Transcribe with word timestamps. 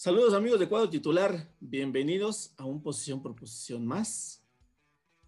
Saludos 0.00 0.32
amigos 0.32 0.60
de 0.60 0.68
cuadro 0.68 0.88
titular, 0.88 1.48
bienvenidos 1.58 2.54
a 2.56 2.64
un 2.64 2.80
posición 2.80 3.20
por 3.20 3.34
posición 3.34 3.84
más. 3.84 4.46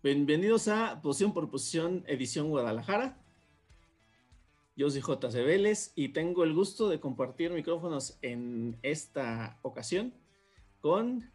Bienvenidos 0.01 0.69
a 0.69 1.03
posición 1.03 1.35
por 1.35 1.51
posición 1.51 2.05
edición 2.07 2.51
Guadalajara. 2.51 3.21
Yo 4.77 4.89
soy 4.89 5.01
JC 5.01 5.45
Vélez 5.45 5.93
y 5.97 6.11
tengo 6.11 6.45
el 6.45 6.55
gusto 6.55 6.89
de 6.89 7.01
compartir 7.01 7.51
micrófonos 7.51 8.17
en 8.23 8.79
esta 8.83 9.59
ocasión 9.63 10.15
con 10.81 11.29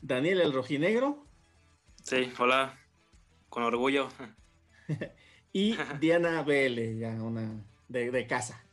Daniel 0.00 0.40
el 0.40 0.54
Rojinegro. 0.54 1.26
Sí, 2.02 2.32
hola, 2.38 2.78
con 3.50 3.64
orgullo. 3.64 4.08
y 5.52 5.76
Diana 6.00 6.42
BL, 6.42 6.98
ya 6.98 7.22
una 7.22 7.52
de, 7.86 8.10
de 8.10 8.26
casa. 8.26 8.64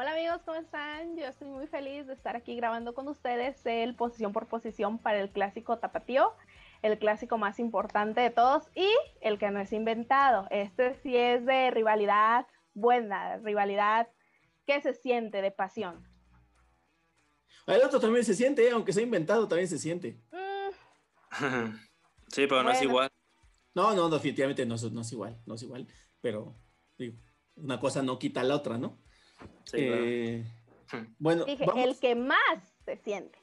Hola 0.00 0.12
amigos, 0.12 0.42
¿cómo 0.44 0.56
están? 0.56 1.16
Yo 1.16 1.26
estoy 1.26 1.48
muy 1.48 1.66
feliz 1.66 2.06
de 2.06 2.12
estar 2.12 2.36
aquí 2.36 2.54
grabando 2.54 2.94
con 2.94 3.08
ustedes 3.08 3.66
el 3.66 3.96
posición 3.96 4.32
por 4.32 4.46
posición 4.46 5.00
para 5.00 5.20
el 5.20 5.28
clásico 5.28 5.76
tapatío, 5.78 6.34
el 6.82 7.00
clásico 7.00 7.36
más 7.36 7.58
importante 7.58 8.20
de 8.20 8.30
todos 8.30 8.68
y 8.76 8.88
el 9.20 9.40
que 9.40 9.50
no 9.50 9.58
es 9.58 9.72
inventado. 9.72 10.46
Este 10.52 10.94
sí 11.02 11.16
es 11.16 11.44
de 11.44 11.72
rivalidad 11.72 12.46
buena, 12.74 13.38
rivalidad 13.38 14.06
que 14.68 14.80
se 14.80 14.94
siente 14.94 15.42
de 15.42 15.50
pasión. 15.50 16.06
El 17.66 17.82
otro 17.82 17.98
también 17.98 18.24
se 18.24 18.34
siente, 18.34 18.68
¿eh? 18.68 18.70
aunque 18.70 18.92
sea 18.92 19.02
inventado, 19.02 19.48
también 19.48 19.66
se 19.66 19.78
siente. 19.78 20.22
Mm. 20.30 21.74
sí, 22.28 22.46
pero 22.46 22.62
no 22.62 22.70
es 22.70 22.82
igual. 22.82 23.10
No, 23.74 23.96
no, 23.96 24.08
definitivamente 24.08 24.64
no, 24.64 24.76
no 24.92 25.00
es 25.00 25.12
igual, 25.12 25.42
no 25.44 25.56
es 25.56 25.62
igual, 25.64 25.88
pero 26.20 26.56
digo, 26.96 27.18
una 27.56 27.80
cosa 27.80 28.00
no 28.00 28.20
quita 28.20 28.44
la 28.44 28.54
otra, 28.54 28.78
¿no? 28.78 29.00
Eh, 29.72 30.44
bueno, 31.18 31.44
el 31.46 31.98
que 31.98 32.14
más 32.14 32.74
se 32.84 32.96
siente. 32.96 33.38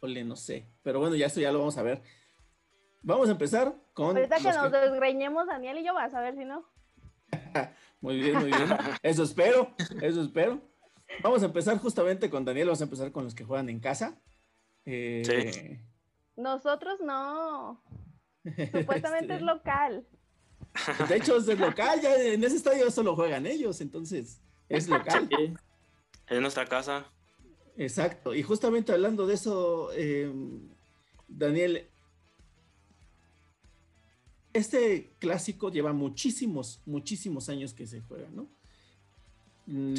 Ole, 0.00 0.24
no 0.24 0.36
sé. 0.36 0.68
Pero 0.82 1.00
bueno, 1.00 1.16
ya 1.16 1.26
esto 1.26 1.40
ya 1.40 1.50
lo 1.50 1.60
vamos 1.60 1.78
a 1.78 1.82
ver. 1.82 2.02
Vamos 3.02 3.28
a 3.28 3.32
empezar 3.32 3.74
con. 3.92 4.16
Ahorita 4.16 4.36
que 4.36 4.52
nos 4.52 4.70
desgreñemos, 4.70 5.46
Daniel 5.46 5.78
y 5.78 5.84
yo, 5.84 5.94
vas 5.94 6.14
a 6.14 6.20
ver 6.20 6.36
si 6.36 6.44
no. 6.44 6.64
muy 8.00 8.18
bien, 8.20 8.38
muy 8.38 8.50
bien. 8.50 8.68
Eso 9.02 9.22
espero, 9.22 9.74
eso 10.02 10.22
espero. 10.22 10.60
Vamos 11.22 11.42
a 11.42 11.46
empezar 11.46 11.78
justamente 11.78 12.28
con 12.28 12.44
Daniel, 12.44 12.68
vamos 12.68 12.80
a 12.80 12.84
empezar 12.84 13.12
con 13.12 13.24
los 13.24 13.34
que 13.34 13.44
juegan 13.44 13.68
en 13.68 13.80
casa. 13.80 14.20
Eh, 14.84 15.22
sí. 15.24 15.80
Nosotros 16.36 17.00
no. 17.00 17.82
Supuestamente 18.72 19.34
es 19.34 19.40
este, 19.40 19.44
local. 19.44 20.06
De 21.08 21.16
hecho, 21.16 21.36
es 21.36 21.46
local, 21.58 22.00
ya 22.00 22.14
en 22.16 22.42
ese 22.42 22.56
estadio 22.56 22.90
solo 22.90 23.14
juegan 23.14 23.46
ellos, 23.46 23.80
entonces 23.80 24.40
es 24.68 24.88
local. 24.88 25.28
es 26.28 26.40
nuestra 26.40 26.66
casa. 26.66 27.06
Exacto, 27.76 28.34
y 28.34 28.42
justamente 28.42 28.92
hablando 28.92 29.26
de 29.26 29.34
eso, 29.34 29.90
eh, 29.94 30.32
Daniel, 31.26 31.88
este 34.52 35.10
clásico 35.18 35.70
lleva 35.70 35.92
muchísimos, 35.92 36.80
muchísimos 36.86 37.48
años 37.48 37.74
que 37.74 37.86
se 37.86 38.00
juega, 38.00 38.28
¿no? 38.30 38.48
Mm, 39.66 39.94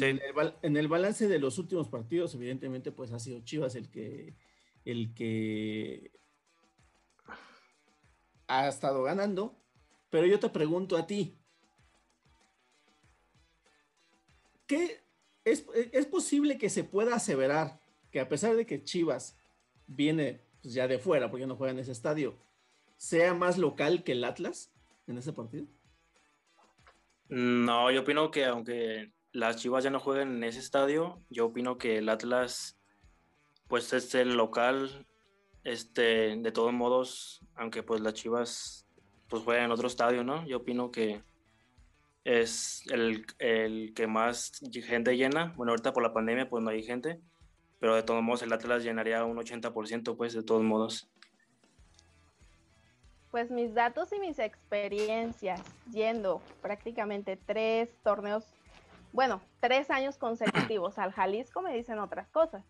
en, 0.62 0.76
el, 0.76 0.88
balance 0.88 1.28
de 1.28 1.38
los 1.38 1.58
últimos 1.58 1.88
partidos, 1.88 2.34
evidentemente, 2.34 2.92
pues 2.92 3.12
ha 3.12 3.18
sido 3.18 3.40
Chivas 3.40 3.74
el 3.74 3.90
que, 3.90 4.34
el 4.84 5.12
que 5.12 6.12
ha 8.46 8.68
estado 8.68 9.02
ganando, 9.02 9.58
pero 10.10 10.26
yo 10.26 10.38
te 10.38 10.48
pregunto 10.48 10.96
a 10.96 11.06
ti, 11.06 11.36
¿qué 14.66 15.00
es, 15.44 16.06
posible 16.06 16.58
que 16.58 16.68
se 16.68 16.84
pueda 16.84 17.14
aseverar 17.14 17.80
que 18.10 18.20
a 18.20 18.28
pesar 18.28 18.56
de 18.56 18.66
que 18.66 18.82
Chivas 18.82 19.36
viene 19.86 20.40
pues, 20.62 20.74
ya 20.74 20.88
de 20.88 20.98
fuera, 20.98 21.30
porque 21.30 21.46
no 21.46 21.56
juega 21.56 21.72
en 21.72 21.78
ese 21.78 21.92
estadio, 21.92 22.36
sea 22.96 23.34
más 23.34 23.58
local 23.58 24.02
que 24.02 24.12
el 24.12 24.24
Atlas 24.24 24.72
en 25.06 25.18
ese 25.18 25.32
partido? 25.32 25.66
No, 27.28 27.90
yo 27.90 28.02
opino 28.02 28.30
que 28.30 28.44
aunque 28.44 29.12
las 29.32 29.56
Chivas 29.56 29.84
ya 29.84 29.90
no 29.90 30.00
jueguen 30.00 30.36
en 30.36 30.44
ese 30.44 30.58
estadio, 30.58 31.20
yo 31.30 31.46
opino 31.46 31.78
que 31.78 31.98
el 31.98 32.08
Atlas 32.08 32.78
pues 33.68 33.92
es 33.92 34.14
el 34.14 34.36
local 34.36 35.06
este 35.64 36.36
de 36.36 36.52
todos 36.52 36.72
modos, 36.72 37.40
aunque 37.54 37.82
pues 37.82 38.00
las 38.00 38.14
Chivas 38.14 38.85
pues 39.28 39.42
juega 39.42 39.64
en 39.64 39.70
otro 39.70 39.86
estadio, 39.86 40.24
¿no? 40.24 40.46
Yo 40.46 40.58
opino 40.58 40.90
que 40.90 41.20
es 42.26 42.82
el, 42.90 43.24
que 43.94 44.06
más 44.06 44.60
gente 44.72 45.16
llena. 45.16 45.52
Bueno, 45.56 45.72
ahorita 45.72 45.92
por 45.92 46.02
la 46.02 46.12
pandemia 46.12 46.48
pues 46.48 46.62
no 46.62 46.70
hay 46.70 46.82
gente, 46.82 47.20
pero 47.78 47.94
de 47.94 48.02
todos 48.02 48.22
modos 48.22 48.42
el 48.42 48.52
Atlas 48.52 48.82
llenaría 48.82 49.24
un 49.24 49.36
80%, 49.36 50.16
pues 50.16 50.32
de 50.34 50.42
todos 50.42 50.62
modos. 50.62 51.08
Pues 53.30 53.50
mis 53.50 53.74
datos 53.74 54.12
y 54.12 54.18
mis 54.18 54.38
experiencias 54.38 55.62
yendo 55.92 56.40
prácticamente 56.62 57.36
tres 57.36 57.90
torneos, 58.02 58.44
bueno, 59.12 59.40
tres 59.60 59.90
años 59.90 60.16
consecutivos 60.16 60.98
al 60.98 61.12
Jalisco 61.12 61.62
me 61.62 61.76
dicen 61.76 61.98
otras 61.98 62.28
cosas. 62.28 62.64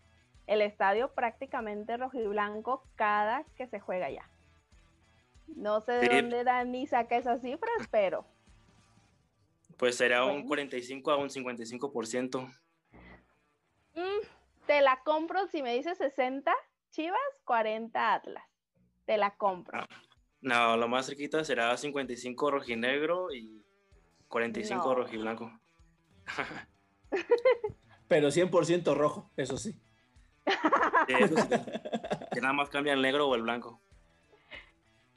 El 0.45 0.61
estadio 0.61 1.09
prácticamente 1.09 1.97
rojo 1.97 2.19
y 2.19 2.27
blanco 2.27 2.83
cada 2.95 3.43
que 3.55 3.67
se 3.67 3.79
juega 3.79 4.05
allá. 4.07 4.29
No 5.55 5.81
sé 5.81 5.93
de 5.93 6.21
dónde 6.21 6.43
Dani 6.43 6.87
saca 6.87 7.17
esas 7.17 7.41
cifras, 7.41 7.87
pero. 7.89 8.25
Pues 9.77 9.95
será 9.95 10.25
un 10.25 10.45
45 10.45 11.11
a 11.11 11.17
un 11.17 11.29
55%. 11.29 12.47
Mm, 13.95 14.01
te 14.65 14.81
la 14.81 15.01
compro 15.03 15.47
si 15.47 15.61
me 15.61 15.73
dices 15.73 15.97
60 15.97 16.53
Chivas, 16.91 17.19
40 17.45 18.13
Atlas. 18.13 18.43
Te 19.05 19.17
la 19.17 19.35
compro. 19.35 19.79
No, 20.41 20.77
lo 20.77 20.87
más 20.87 21.05
cerquita 21.05 21.43
será 21.43 21.75
55 21.75 22.51
rojinegro 22.51 23.31
y 23.33 23.63
45 24.27 24.95
rojiblanco. 24.95 25.51
Pero 28.07 28.29
100% 28.29 28.95
rojo, 28.95 29.31
eso 29.37 29.57
sí. 29.57 29.79
eso 31.07 31.35
sí. 31.35 31.47
Que 32.31 32.41
nada 32.41 32.53
más 32.53 32.69
cambia 32.69 32.93
el 32.93 33.01
negro 33.01 33.27
o 33.27 33.35
el 33.35 33.41
blanco. 33.41 33.81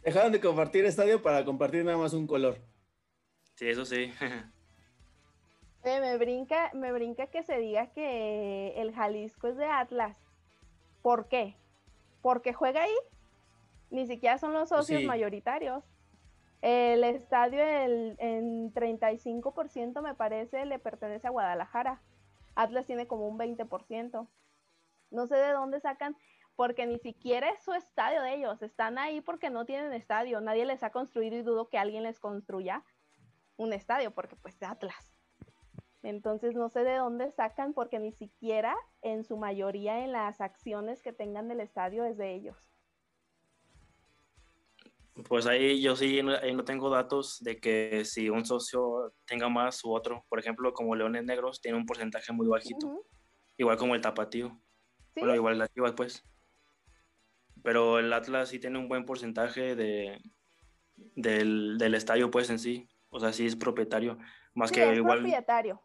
Dejaron 0.02 0.32
de 0.32 0.40
compartir 0.40 0.84
estadio 0.84 1.22
para 1.22 1.44
compartir 1.44 1.84
nada 1.84 1.98
más 1.98 2.12
un 2.14 2.26
color. 2.26 2.58
Sí, 3.54 3.68
eso 3.68 3.84
sí. 3.84 4.12
me 5.84 6.16
brinca, 6.16 6.70
me 6.72 6.92
brinca 6.92 7.26
que 7.26 7.42
se 7.42 7.58
diga 7.58 7.88
que 7.88 8.80
el 8.80 8.94
Jalisco 8.94 9.48
es 9.48 9.56
de 9.56 9.66
Atlas. 9.66 10.16
¿Por 11.02 11.28
qué? 11.28 11.54
Porque 12.22 12.52
juega 12.52 12.82
ahí. 12.82 12.94
Ni 13.90 14.06
siquiera 14.06 14.38
son 14.38 14.52
los 14.52 14.68
socios 14.68 15.02
mayoritarios. 15.02 15.84
El 16.62 17.04
estadio 17.04 17.62
el, 17.62 18.16
en 18.18 18.72
35% 18.72 20.02
me 20.02 20.14
parece 20.14 20.64
le 20.66 20.78
pertenece 20.78 21.26
a 21.26 21.30
Guadalajara. 21.30 22.00
Atlas 22.54 22.86
tiene 22.86 23.06
como 23.06 23.26
un 23.28 23.38
20%. 23.38 24.28
No 25.10 25.26
sé 25.26 25.36
de 25.36 25.52
dónde 25.52 25.80
sacan 25.80 26.16
porque 26.60 26.86
ni 26.86 26.98
siquiera 26.98 27.48
es 27.48 27.64
su 27.64 27.72
estadio 27.72 28.20
de 28.20 28.34
ellos, 28.34 28.60
están 28.60 28.98
ahí 28.98 29.22
porque 29.22 29.48
no 29.48 29.64
tienen 29.64 29.94
estadio, 29.94 30.42
nadie 30.42 30.66
les 30.66 30.82
ha 30.82 30.90
construido 30.90 31.34
y 31.38 31.42
dudo 31.42 31.70
que 31.70 31.78
alguien 31.78 32.02
les 32.02 32.20
construya 32.20 32.84
un 33.56 33.72
estadio, 33.72 34.10
porque 34.10 34.36
pues 34.36 34.58
de 34.60 34.66
Atlas. 34.66 35.10
Entonces 36.02 36.54
no 36.54 36.68
sé 36.68 36.84
de 36.84 36.96
dónde 36.96 37.30
sacan 37.30 37.72
porque 37.72 37.98
ni 37.98 38.12
siquiera 38.12 38.76
en 39.00 39.24
su 39.24 39.38
mayoría 39.38 40.04
en 40.04 40.12
las 40.12 40.42
acciones 40.42 41.00
que 41.00 41.14
tengan 41.14 41.48
del 41.48 41.60
estadio 41.60 42.04
es 42.04 42.18
de 42.18 42.34
ellos. 42.34 42.58
Pues 45.30 45.46
ahí 45.46 45.80
yo 45.80 45.96
sí 45.96 46.20
ahí 46.42 46.54
no 46.54 46.64
tengo 46.66 46.90
datos 46.90 47.38
de 47.40 47.58
que 47.58 48.04
si 48.04 48.28
un 48.28 48.44
socio 48.44 49.14
tenga 49.24 49.48
más 49.48 49.82
u 49.82 49.94
otro, 49.94 50.26
por 50.28 50.38
ejemplo 50.38 50.74
como 50.74 50.94
Leones 50.94 51.24
Negros 51.24 51.62
tiene 51.62 51.78
un 51.78 51.86
porcentaje 51.86 52.34
muy 52.34 52.48
bajito, 52.48 53.02
igual 53.56 53.78
como 53.78 53.94
el 53.94 54.02
Tapatío, 54.02 54.60
bueno 55.16 55.34
igual 55.34 55.56
la 55.56 55.66
Chivas 55.66 55.94
pues 55.94 56.22
pero 57.62 57.98
el 57.98 58.12
Atlas 58.12 58.48
sí 58.48 58.58
tiene 58.58 58.78
un 58.78 58.88
buen 58.88 59.04
porcentaje 59.04 59.74
de, 59.74 60.20
del, 61.14 61.94
estadio, 61.94 62.30
pues 62.30 62.50
en 62.50 62.58
sí. 62.58 62.88
O 63.10 63.20
sea, 63.20 63.32
sí 63.32 63.46
es 63.46 63.56
propietario. 63.56 64.18
Más 64.54 64.70
que 64.70 64.90
es 64.90 64.96
igual. 64.96 65.20
propietario, 65.20 65.82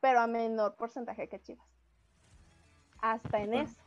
pero 0.00 0.20
a 0.20 0.26
menor 0.26 0.76
porcentaje 0.76 1.28
que 1.28 1.40
Chivas. 1.40 1.66
Hasta 3.00 3.40
en 3.40 3.54
eso. 3.54 3.82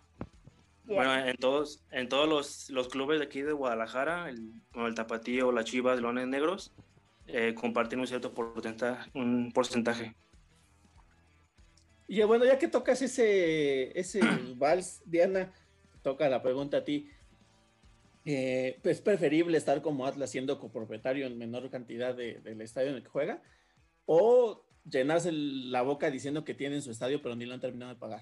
Bueno, 0.83 1.15
en 1.15 1.37
todos, 1.37 1.83
en 1.91 2.09
todos 2.09 2.27
los, 2.27 2.69
los, 2.69 2.89
clubes 2.89 3.19
de 3.19 3.25
aquí 3.25 3.41
de 3.41 3.53
Guadalajara, 3.53 4.29
el, 4.29 4.51
como 4.73 4.87
el 4.87 4.95
Tapatío, 4.95 5.51
la 5.51 5.63
Chivas, 5.63 6.01
Lones 6.01 6.27
Negros, 6.27 6.73
eh, 7.27 7.53
comparten 7.53 7.99
un 7.99 8.07
cierto 8.07 8.33
porcentaje, 8.33 9.09
un 9.13 9.51
porcentaje. 9.53 10.15
Y 12.07 12.21
bueno, 12.23 12.43
ya 12.43 12.59
que 12.59 12.67
tocas 12.67 13.01
ese, 13.01 13.97
ese 13.97 14.19
vals, 14.57 15.01
Diana, 15.05 15.53
toca 16.01 16.27
la 16.27 16.41
pregunta 16.41 16.77
a 16.77 16.83
ti. 16.83 17.09
Eh, 18.25 18.79
pues, 18.83 18.97
es 18.97 19.01
preferible 19.01 19.57
estar 19.57 19.81
como 19.81 20.05
Atlas 20.05 20.29
siendo 20.29 20.59
copropietario 20.59 21.25
en 21.25 21.37
menor 21.37 21.69
cantidad 21.69 22.15
del 22.15 22.61
estadio 22.61 22.89
en 22.89 22.95
el 22.97 23.03
que 23.03 23.09
juega 23.09 23.41
o 24.05 24.63
llenarse 24.83 25.31
la 25.31 25.81
boca 25.81 26.11
diciendo 26.11 26.43
que 26.43 26.53
tienen 26.53 26.81
su 26.81 26.91
estadio 26.91 27.21
pero 27.21 27.35
ni 27.35 27.45
lo 27.45 27.53
han 27.53 27.61
terminado 27.61 27.93
de 27.93 27.99
pagar. 27.99 28.21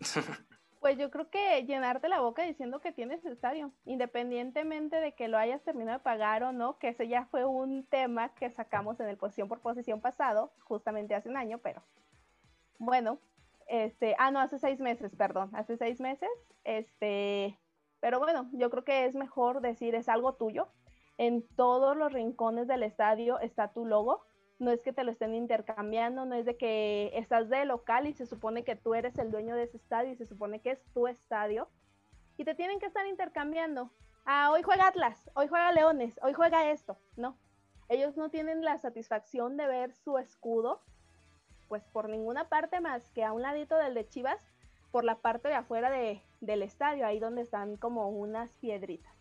Pues 0.80 0.96
yo 0.96 1.10
creo 1.10 1.28
que 1.28 1.64
llenarte 1.66 2.08
la 2.08 2.20
boca 2.20 2.44
diciendo 2.44 2.80
que 2.80 2.92
tienes 2.92 3.24
estadio, 3.24 3.72
independientemente 3.84 5.00
de 5.00 5.12
que 5.12 5.26
lo 5.26 5.36
hayas 5.36 5.62
terminado 5.64 5.98
de 5.98 6.04
pagar 6.04 6.44
o 6.44 6.52
no, 6.52 6.78
que 6.78 6.90
ese 6.90 7.08
ya 7.08 7.26
fue 7.26 7.44
un 7.44 7.84
tema 7.84 8.32
que 8.36 8.48
sacamos 8.50 9.00
en 9.00 9.08
el 9.08 9.16
posición 9.16 9.48
por 9.48 9.60
posición 9.60 10.00
pasado, 10.00 10.52
justamente 10.60 11.16
hace 11.16 11.28
un 11.28 11.36
año, 11.36 11.58
pero 11.58 11.82
bueno, 12.78 13.18
este, 13.66 14.14
ah, 14.18 14.30
no, 14.30 14.38
hace 14.38 14.60
seis 14.60 14.78
meses, 14.78 15.16
perdón, 15.16 15.50
hace 15.52 15.76
seis 15.76 16.00
meses, 16.00 16.30
este, 16.62 17.58
pero 18.00 18.18
bueno, 18.18 18.48
yo 18.52 18.70
creo 18.70 18.84
que 18.84 19.06
es 19.06 19.14
mejor 19.14 19.60
decir 19.60 19.94
es 19.94 20.08
algo 20.08 20.34
tuyo. 20.34 20.68
En 21.16 21.46
todos 21.56 21.96
los 21.96 22.12
rincones 22.12 22.68
del 22.68 22.82
estadio 22.82 23.40
está 23.40 23.72
tu 23.72 23.84
logo, 23.84 24.24
no 24.58 24.70
es 24.70 24.82
que 24.82 24.92
te 24.92 25.04
lo 25.04 25.10
estén 25.10 25.34
intercambiando, 25.34 26.24
no 26.24 26.34
es 26.34 26.44
de 26.44 26.56
que 26.56 27.10
estás 27.14 27.48
de 27.48 27.64
local 27.64 28.06
y 28.06 28.12
se 28.12 28.26
supone 28.26 28.64
que 28.64 28.76
tú 28.76 28.94
eres 28.94 29.16
el 29.18 29.30
dueño 29.30 29.54
de 29.54 29.64
ese 29.64 29.76
estadio 29.76 30.12
y 30.12 30.16
se 30.16 30.26
supone 30.26 30.60
que 30.60 30.72
es 30.72 30.84
tu 30.92 31.06
estadio 31.06 31.68
y 32.36 32.44
te 32.44 32.54
tienen 32.54 32.78
que 32.78 32.86
estar 32.86 33.06
intercambiando. 33.06 33.90
Ah, 34.24 34.50
hoy 34.52 34.62
juega 34.62 34.88
Atlas, 34.88 35.30
hoy 35.34 35.48
juega 35.48 35.72
Leones, 35.72 36.18
hoy 36.22 36.32
juega 36.32 36.70
esto. 36.70 36.98
No, 37.16 37.36
ellos 37.88 38.16
no 38.16 38.30
tienen 38.30 38.64
la 38.64 38.78
satisfacción 38.78 39.56
de 39.56 39.66
ver 39.66 39.94
su 39.94 40.18
escudo, 40.18 40.82
pues 41.68 41.84
por 41.88 42.08
ninguna 42.08 42.48
parte 42.48 42.80
más 42.80 43.10
que 43.10 43.24
a 43.24 43.32
un 43.32 43.42
ladito 43.42 43.76
del 43.76 43.94
de 43.94 44.08
Chivas, 44.08 44.40
por 44.90 45.04
la 45.04 45.16
parte 45.16 45.48
de 45.48 45.54
afuera 45.54 45.90
de, 45.90 46.22
del 46.40 46.62
estadio, 46.62 47.06
ahí 47.06 47.18
donde 47.18 47.42
están 47.42 47.76
como 47.76 48.08
unas 48.08 48.56
piedritas. 48.56 49.12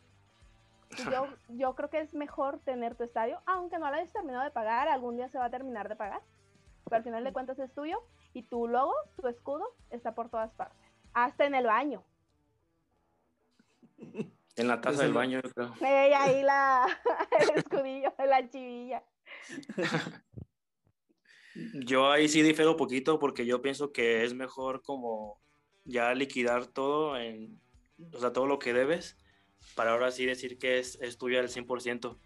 Yo, 1.12 1.28
yo 1.50 1.76
creo 1.76 1.90
que 1.90 2.00
es 2.00 2.14
mejor 2.14 2.60
tener 2.60 2.96
tu 2.96 3.04
estadio, 3.04 3.42
aunque 3.46 3.78
no 3.78 3.90
lo 3.90 3.96
hayas 3.96 4.14
terminado 4.14 4.44
de 4.44 4.52
pagar, 4.52 4.88
algún 4.88 5.18
día 5.18 5.30
se 5.30 5.38
va 5.38 5.46
a 5.46 5.52
terminar 5.52 5.90
de 5.90 5.96
pagar, 5.96 6.22
pero 6.86 6.98
al 6.98 7.04
final 7.04 7.24
de 7.24 7.34
cuentas 7.34 7.60
es 7.60 7.74
tuyo 7.74 8.02
y 8.34 8.44
tu 8.44 8.68
logo, 8.68 8.94
tu 9.20 9.28
escudo, 9.28 9.66
está 9.90 10.16
por 10.16 10.30
todas 10.30 10.54
partes, 10.54 10.78
hasta 11.14 11.46
en 11.46 11.56
el 11.56 11.66
baño. 11.66 12.04
En 14.56 14.68
la 14.68 14.82
taza 14.82 15.04
del 15.04 15.14
baño, 15.14 15.40
yo 15.44 15.52
creo. 15.52 15.74
ahí 15.82 16.42
la, 16.44 16.88
el 17.40 17.58
escudillo, 17.58 18.14
la 18.18 18.50
chivilla. 18.50 19.04
Yo 21.86 22.12
ahí 22.12 22.28
sí 22.28 22.42
difiero 22.42 22.78
poquito 22.78 23.20
porque 23.20 23.46
yo 23.46 23.62
pienso 23.62 23.92
que 23.92 24.24
es 24.24 24.34
mejor 24.34 24.82
como 24.84 25.40
ya 25.88 26.14
liquidar 26.14 26.68
todo, 26.68 27.18
en, 27.18 27.60
o 28.14 28.20
sea, 28.20 28.32
todo 28.34 28.46
lo 28.46 28.60
que 28.60 28.74
debes 28.74 29.18
para 29.76 29.92
ahora 29.92 30.12
sí 30.12 30.26
decir 30.26 30.60
que 30.60 30.80
es, 30.80 31.00
es 31.02 31.18
tuya 31.18 31.40
al 31.40 31.50
100%. 31.50 32.18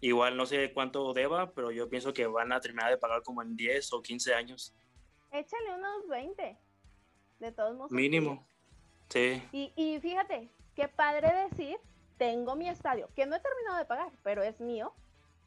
Igual 0.00 0.36
no 0.36 0.46
sé 0.46 0.72
cuánto 0.72 1.12
deba, 1.12 1.52
pero 1.52 1.70
yo 1.70 1.90
pienso 1.90 2.14
que 2.14 2.26
van 2.26 2.52
a 2.52 2.60
terminar 2.60 2.90
de 2.90 2.96
pagar 2.96 3.22
como 3.22 3.42
en 3.42 3.54
10 3.56 3.92
o 3.92 4.02
15 4.02 4.34
años. 4.34 4.74
Échale 5.30 5.74
unos 5.74 6.08
20, 6.08 6.58
de 7.38 7.52
todos 7.52 7.76
modos. 7.76 7.92
Mínimo, 7.92 8.46
sí. 9.08 9.42
Y, 9.52 9.72
y 9.76 10.00
fíjate, 10.00 10.48
qué 10.74 10.88
padre 10.88 11.48
decir, 11.50 11.76
tengo 12.16 12.56
mi 12.56 12.68
estadio, 12.68 13.08
que 13.14 13.26
no 13.26 13.36
he 13.36 13.40
terminado 13.40 13.76
de 13.76 13.84
pagar, 13.84 14.12
pero 14.22 14.42
es 14.42 14.60
mío, 14.60 14.94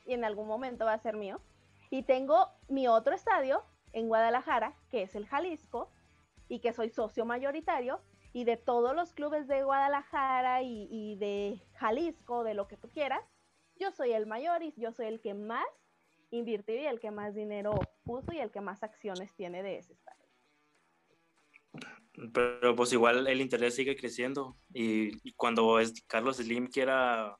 y 0.05 0.13
en 0.13 0.23
algún 0.23 0.47
momento 0.47 0.85
va 0.85 0.93
a 0.93 0.99
ser 0.99 1.15
mío. 1.15 1.41
Y 1.89 2.03
tengo 2.03 2.49
mi 2.67 2.87
otro 2.87 3.13
estadio 3.13 3.63
en 3.91 4.07
Guadalajara, 4.07 4.75
que 4.89 5.03
es 5.03 5.15
el 5.15 5.27
Jalisco, 5.27 5.91
y 6.53 6.59
que 6.59 6.71
soy 6.71 6.91
socio 6.91 7.25
mayoritario, 7.25 7.99
y 8.31 8.43
de 8.43 8.57
todos 8.57 8.95
los 8.95 9.11
clubes 9.11 9.47
de 9.47 9.63
Guadalajara 9.63 10.61
y, 10.61 11.15
de 11.15 11.59
Jalisco, 11.77 12.43
de 12.43 12.53
lo 12.53 12.67
que 12.67 12.77
tú 12.77 12.89
quieras, 12.89 13.23
yo 13.75 13.91
soy 13.91 14.11
el 14.11 14.27
mayor 14.27 14.61
y 14.61 14.71
yo 14.77 14.91
soy 14.91 15.07
el 15.07 15.19
que 15.19 15.33
más 15.33 15.65
invirtió 16.29 16.75
y 16.75 16.85
el 16.85 16.99
que 16.99 17.09
más 17.09 17.33
dinero 17.33 17.73
puso 18.03 18.33
y 18.33 18.37
el 18.37 18.51
que 18.51 18.61
más 18.61 18.83
acciones 18.83 19.33
tiene 19.33 19.63
de 19.63 19.79
ese 19.79 19.93
estadio. 19.93 20.25
Pero 22.31 22.75
pues 22.75 22.93
igual 22.93 23.25
el 23.25 23.41
interés 23.41 23.75
sigue 23.75 23.95
creciendo 23.95 24.55
y, 24.71 25.31
cuando 25.33 25.79
es 25.79 26.03
Carlos 26.05 26.37
Slim 26.37 26.67
quiera, 26.67 27.35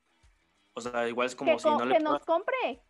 o 0.72 0.80
sea, 0.80 1.08
igual 1.08 1.26
es 1.26 1.36
como 1.36 1.56
si 1.56 1.68
no 1.68 1.84
le... 1.84 1.98
Que 1.98 2.02
nos 2.02 2.24
compre, 2.24 2.82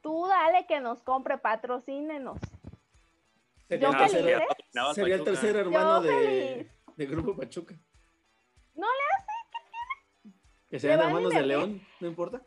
tú 0.00 0.26
dale 0.26 0.66
que 0.66 0.80
nos 0.80 1.02
compre, 1.02 1.36
patrocínenos. 1.36 2.40
Sería, 3.70 3.88
Yo 3.88 4.08
feliz, 4.08 4.26
¿eh? 4.26 4.46
sería 4.96 5.14
el 5.14 5.22
tercer 5.22 5.54
hermano 5.54 6.00
de, 6.02 6.68
de 6.96 7.06
Grupo 7.06 7.36
Pachuca. 7.36 7.76
No 8.74 8.84
le 8.88 9.02
hace, 9.16 9.32
¿qué 9.52 9.58
tiene? 9.70 10.36
Que 10.68 10.80
sean 10.80 10.98
hermanos 10.98 11.32
de 11.32 11.42
León, 11.46 11.86
no 12.00 12.08
importa. 12.08 12.42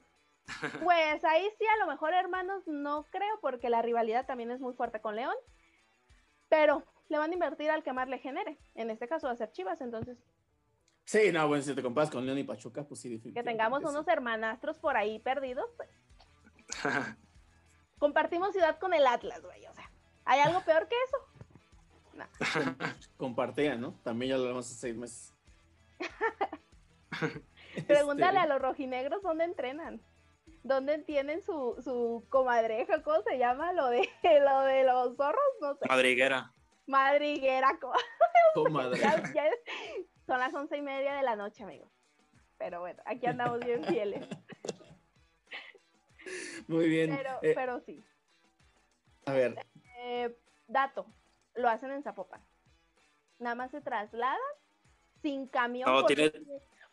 Pues 0.84 1.24
ahí 1.24 1.50
sí, 1.58 1.66
a 1.66 1.78
lo 1.78 1.88
mejor 1.90 2.14
hermanos 2.14 2.68
no 2.68 3.08
creo, 3.10 3.40
porque 3.40 3.70
la 3.70 3.82
rivalidad 3.82 4.26
también 4.26 4.52
es 4.52 4.60
muy 4.60 4.74
fuerte 4.74 5.00
con 5.00 5.16
León. 5.16 5.34
Pero 6.50 6.84
le 7.08 7.18
van 7.18 7.32
a 7.32 7.34
invertir 7.36 7.72
al 7.72 7.84
que 7.84 7.94
más 7.94 8.10
le 8.10 8.20
genere. 8.20 8.60
En 8.76 8.90
este 8.90 9.08
caso 9.08 9.28
va 9.28 9.34
a 9.34 9.38
ser 9.38 9.50
Chivas, 9.54 9.80
entonces. 9.80 10.18
Sí, 11.06 11.32
no, 11.32 11.48
bueno, 11.48 11.64
si 11.64 11.74
te 11.74 11.82
comparas 11.82 12.12
con 12.12 12.26
León 12.26 12.38
y 12.38 12.44
Pachuca, 12.44 12.84
pues 12.84 13.00
sí, 13.00 13.22
Que 13.34 13.44
tengamos 13.44 13.82
unos 13.86 14.06
hermanastros 14.10 14.78
por 14.78 14.98
ahí 14.98 15.20
perdidos, 15.20 15.70
pues. 15.78 15.90
Compartimos 17.98 18.52
ciudad 18.52 18.78
con 18.78 18.94
el 18.94 19.08
Atlas, 19.08 19.42
güey. 19.42 19.66
O 19.68 19.74
sea, 19.74 19.90
¿hay 20.26 20.40
algo 20.42 20.62
peor 20.62 20.88
que 20.88 20.96
eso? 21.08 21.18
Compartían, 23.18 23.82
¿no? 23.82 23.94
También 24.04 24.32
ya 24.32 24.38
lo 24.38 24.44
hablamos 24.44 24.66
hace 24.66 24.76
seis 24.76 24.96
meses. 24.96 25.34
Pregúntale 27.88 28.40
a 28.40 28.44
este, 28.44 28.54
los 28.54 28.62
rojinegros 28.62 29.22
dónde 29.22 29.46
entrenan. 29.46 30.02
¿Dónde 30.64 31.00
tienen 31.00 31.42
su, 31.42 31.76
su 31.84 32.26
comadreja? 32.30 33.02
¿Cómo 33.04 33.22
se 33.24 33.38
llama? 33.38 33.74
Lo 33.74 33.88
de, 33.88 34.10
lo 34.46 34.62
de 34.62 34.84
los 34.84 35.18
zorros, 35.18 35.42
no 35.62 35.76
sé. 35.76 35.86
Madriguera. 35.88 36.54
Madriguera. 36.86 37.78
son 40.26 40.40
las 40.40 40.54
once 40.54 40.78
y 40.78 40.82
media 40.82 41.16
de 41.16 41.24
la 41.24 41.36
noche, 41.36 41.64
amigos. 41.64 41.90
Pero 42.58 42.80
bueno, 42.80 43.02
aquí 43.06 43.26
andamos 43.26 43.60
bien 43.66 43.84
fieles. 43.84 44.26
Muy 46.68 46.88
bien. 46.88 47.16
Pero, 47.16 47.40
eh, 47.42 47.54
pero 47.56 47.80
sí. 47.82 48.02
A 49.26 49.34
ver. 49.34 49.56
Eh, 50.06 50.38
dato 50.68 51.06
lo 51.56 51.70
hacen 51.70 51.92
en 51.92 52.04
Zapopan. 52.04 52.42
Nada 53.40 53.56
más 53.56 53.72
se 53.72 53.82
trasladan 53.82 54.38
sin 55.22 55.48
camión. 55.48 55.90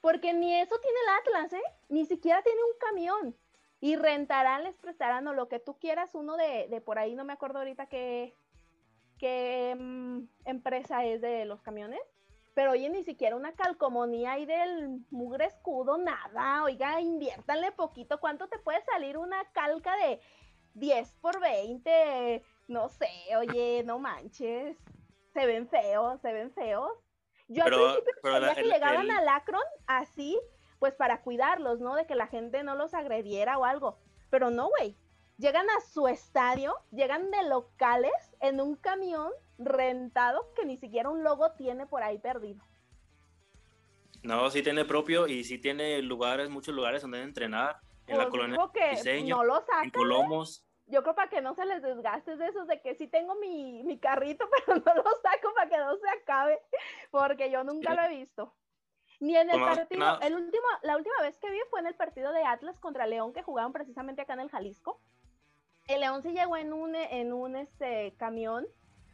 porque, 0.00 0.32
ni 0.32 0.54
eso 0.54 0.78
tiene 0.78 0.98
el 1.00 1.18
Atlas, 1.18 1.52
¿eh? 1.52 1.74
Ni 1.88 2.06
siquiera 2.06 2.42
tiene 2.42 2.60
un 2.62 2.78
camión. 2.78 3.36
Y 3.80 3.96
rentarán, 3.96 4.62
les 4.62 4.76
prestarán 4.76 5.26
o 5.26 5.34
lo 5.34 5.48
que 5.48 5.58
tú 5.58 5.78
quieras, 5.78 6.14
uno 6.14 6.36
de, 6.36 6.82
por 6.84 6.98
ahí, 6.98 7.14
no 7.14 7.24
me 7.24 7.32
acuerdo 7.32 7.58
ahorita 7.58 7.86
qué, 7.86 8.34
qué 9.18 9.74
mm, 9.78 10.20
empresa 10.44 11.04
es 11.04 11.20
de 11.20 11.46
los 11.46 11.62
camiones. 11.62 12.00
Pero 12.54 12.72
oye, 12.72 12.90
ni 12.90 13.02
siquiera 13.02 13.36
una 13.36 13.52
calcomanía 13.52 14.32
ahí 14.32 14.44
del 14.44 15.04
mugre 15.10 15.46
escudo, 15.46 15.98
nada. 15.98 16.62
Oiga, 16.64 17.00
inviértanle 17.00 17.72
poquito. 17.72 18.20
¿Cuánto 18.20 18.48
te 18.48 18.58
puede 18.58 18.82
salir 18.82 19.16
una 19.16 19.44
calca 19.52 19.96
de 19.96 20.20
10 20.74 21.12
por 21.20 21.40
20? 21.40 22.44
No 22.70 22.88
sé, 22.88 23.10
oye, 23.36 23.82
no 23.84 23.98
manches. 23.98 24.76
Se 25.34 25.44
ven 25.44 25.68
feos, 25.68 26.20
se 26.20 26.32
ven 26.32 26.52
feos. 26.52 26.92
Yo 27.48 27.64
al 27.64 27.72
principio 27.72 28.12
creía 28.22 28.54
que 28.54 28.62
llegaban 28.62 29.10
al 29.10 29.28
Akron 29.28 29.60
así, 29.88 30.38
pues 30.78 30.94
para 30.94 31.22
cuidarlos, 31.22 31.80
¿no? 31.80 31.96
De 31.96 32.06
que 32.06 32.14
la 32.14 32.28
gente 32.28 32.62
no 32.62 32.76
los 32.76 32.94
agrediera 32.94 33.58
o 33.58 33.64
algo. 33.64 33.98
Pero 34.30 34.50
no, 34.50 34.68
güey. 34.68 34.96
Llegan 35.36 35.68
a 35.68 35.80
su 35.80 36.06
estadio, 36.06 36.76
llegan 36.92 37.32
de 37.32 37.42
locales 37.48 38.12
en 38.40 38.60
un 38.60 38.76
camión 38.76 39.32
rentado 39.58 40.54
que 40.54 40.64
ni 40.64 40.76
siquiera 40.76 41.08
un 41.08 41.24
logo 41.24 41.50
tiene 41.54 41.88
por 41.88 42.04
ahí 42.04 42.18
perdido. 42.18 42.62
No, 44.22 44.48
sí 44.48 44.62
tiene 44.62 44.84
propio 44.84 45.26
y 45.26 45.42
sí 45.42 45.58
tiene 45.58 46.00
lugares, 46.02 46.48
muchos 46.50 46.72
lugares 46.72 47.02
donde 47.02 47.20
entrenar. 47.20 47.80
En 48.06 48.16
la 48.16 48.28
pues 48.28 48.30
colonia 48.30 48.58
que 48.72 49.22
no 49.24 49.42
lo 49.42 49.56
sacan, 49.60 49.82
en 49.82 49.88
¿eh? 49.88 49.92
Colomos 49.92 50.69
yo 50.90 51.02
creo 51.02 51.14
para 51.14 51.30
que 51.30 51.40
no 51.40 51.54
se 51.54 51.64
les 51.64 51.82
desgaste 51.82 52.36
de 52.36 52.46
esos 52.46 52.66
de 52.66 52.80
que 52.80 52.94
sí 52.94 53.06
tengo 53.06 53.34
mi, 53.36 53.82
mi 53.84 53.98
carrito, 53.98 54.48
pero 54.66 54.82
no 54.84 54.94
lo 54.94 55.10
saco 55.22 55.54
para 55.54 55.68
que 55.68 55.78
no 55.78 55.96
se 55.96 56.08
acabe, 56.08 56.60
porque 57.10 57.50
yo 57.50 57.64
nunca 57.64 57.94
lo 57.94 58.02
he 58.02 58.08
visto. 58.08 58.54
Ni 59.20 59.36
en 59.36 59.50
el 59.50 59.60
partido, 59.60 60.20
el 60.20 60.34
último, 60.34 60.64
la 60.82 60.96
última 60.96 61.20
vez 61.20 61.38
que 61.38 61.50
vi 61.50 61.58
fue 61.68 61.80
en 61.80 61.86
el 61.86 61.94
partido 61.94 62.32
de 62.32 62.42
Atlas 62.42 62.78
contra 62.80 63.06
León, 63.06 63.34
que 63.34 63.42
jugaban 63.42 63.72
precisamente 63.72 64.22
acá 64.22 64.32
en 64.32 64.40
el 64.40 64.50
Jalisco. 64.50 64.98
El 65.88 66.00
León 66.00 66.22
sí 66.22 66.32
llegó 66.32 66.56
en 66.56 66.72
un, 66.72 66.94
en 66.94 67.32
un 67.32 67.56
este, 67.56 68.14
camión 68.16 68.66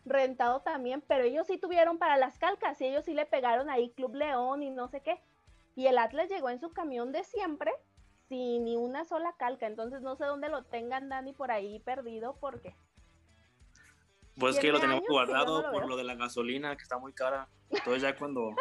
rentado 0.04 0.61
también, 0.61 1.02
pero 1.02 1.25
ellos 1.25 1.49
sí 1.49 1.59
tuvieron 1.59 1.99
para 1.99 2.16
las 2.16 2.38
calcas 2.38 2.80
y 2.80 2.87
ellos 2.87 3.04
sí 3.04 3.14
le 3.14 3.26
pegaron 3.26 3.68
ahí 3.68 3.90
Club 3.90 4.14
León 4.14 4.62
y 4.62 4.71
no 4.71 4.87
sé 4.87 5.00
qué. 5.00 5.21
Y 5.75 5.88
el 5.88 5.99
Atlas 5.99 6.28
llegó 6.28 6.50
en 6.50 6.61
su 6.61 6.71
camión 6.71 7.11
de 7.11 7.25
siempre, 7.25 7.73
sin 8.28 8.64
ni 8.64 8.76
una 8.76 9.04
sola 9.04 9.35
calca. 9.38 9.66
Entonces 9.66 10.02
no 10.02 10.16
sé 10.16 10.25
dónde 10.25 10.49
lo 10.49 10.64
tengan 10.64 11.09
Dani 11.09 11.33
por 11.33 11.50
ahí 11.50 11.80
perdido 11.80 12.37
porque. 12.40 12.75
Pues 14.38 14.59
que 14.59 14.71
lo 14.71 14.80
tenemos 14.80 15.04
guardado 15.09 15.71
por 15.73 15.88
lo 15.88 15.97
de 15.97 16.04
la 16.04 16.14
gasolina 16.14 16.76
que 16.76 16.83
está 16.83 16.99
muy 16.99 17.12
cara. 17.12 17.49
Entonces 17.71 18.02
ya 18.02 18.16
cuando 18.16 18.54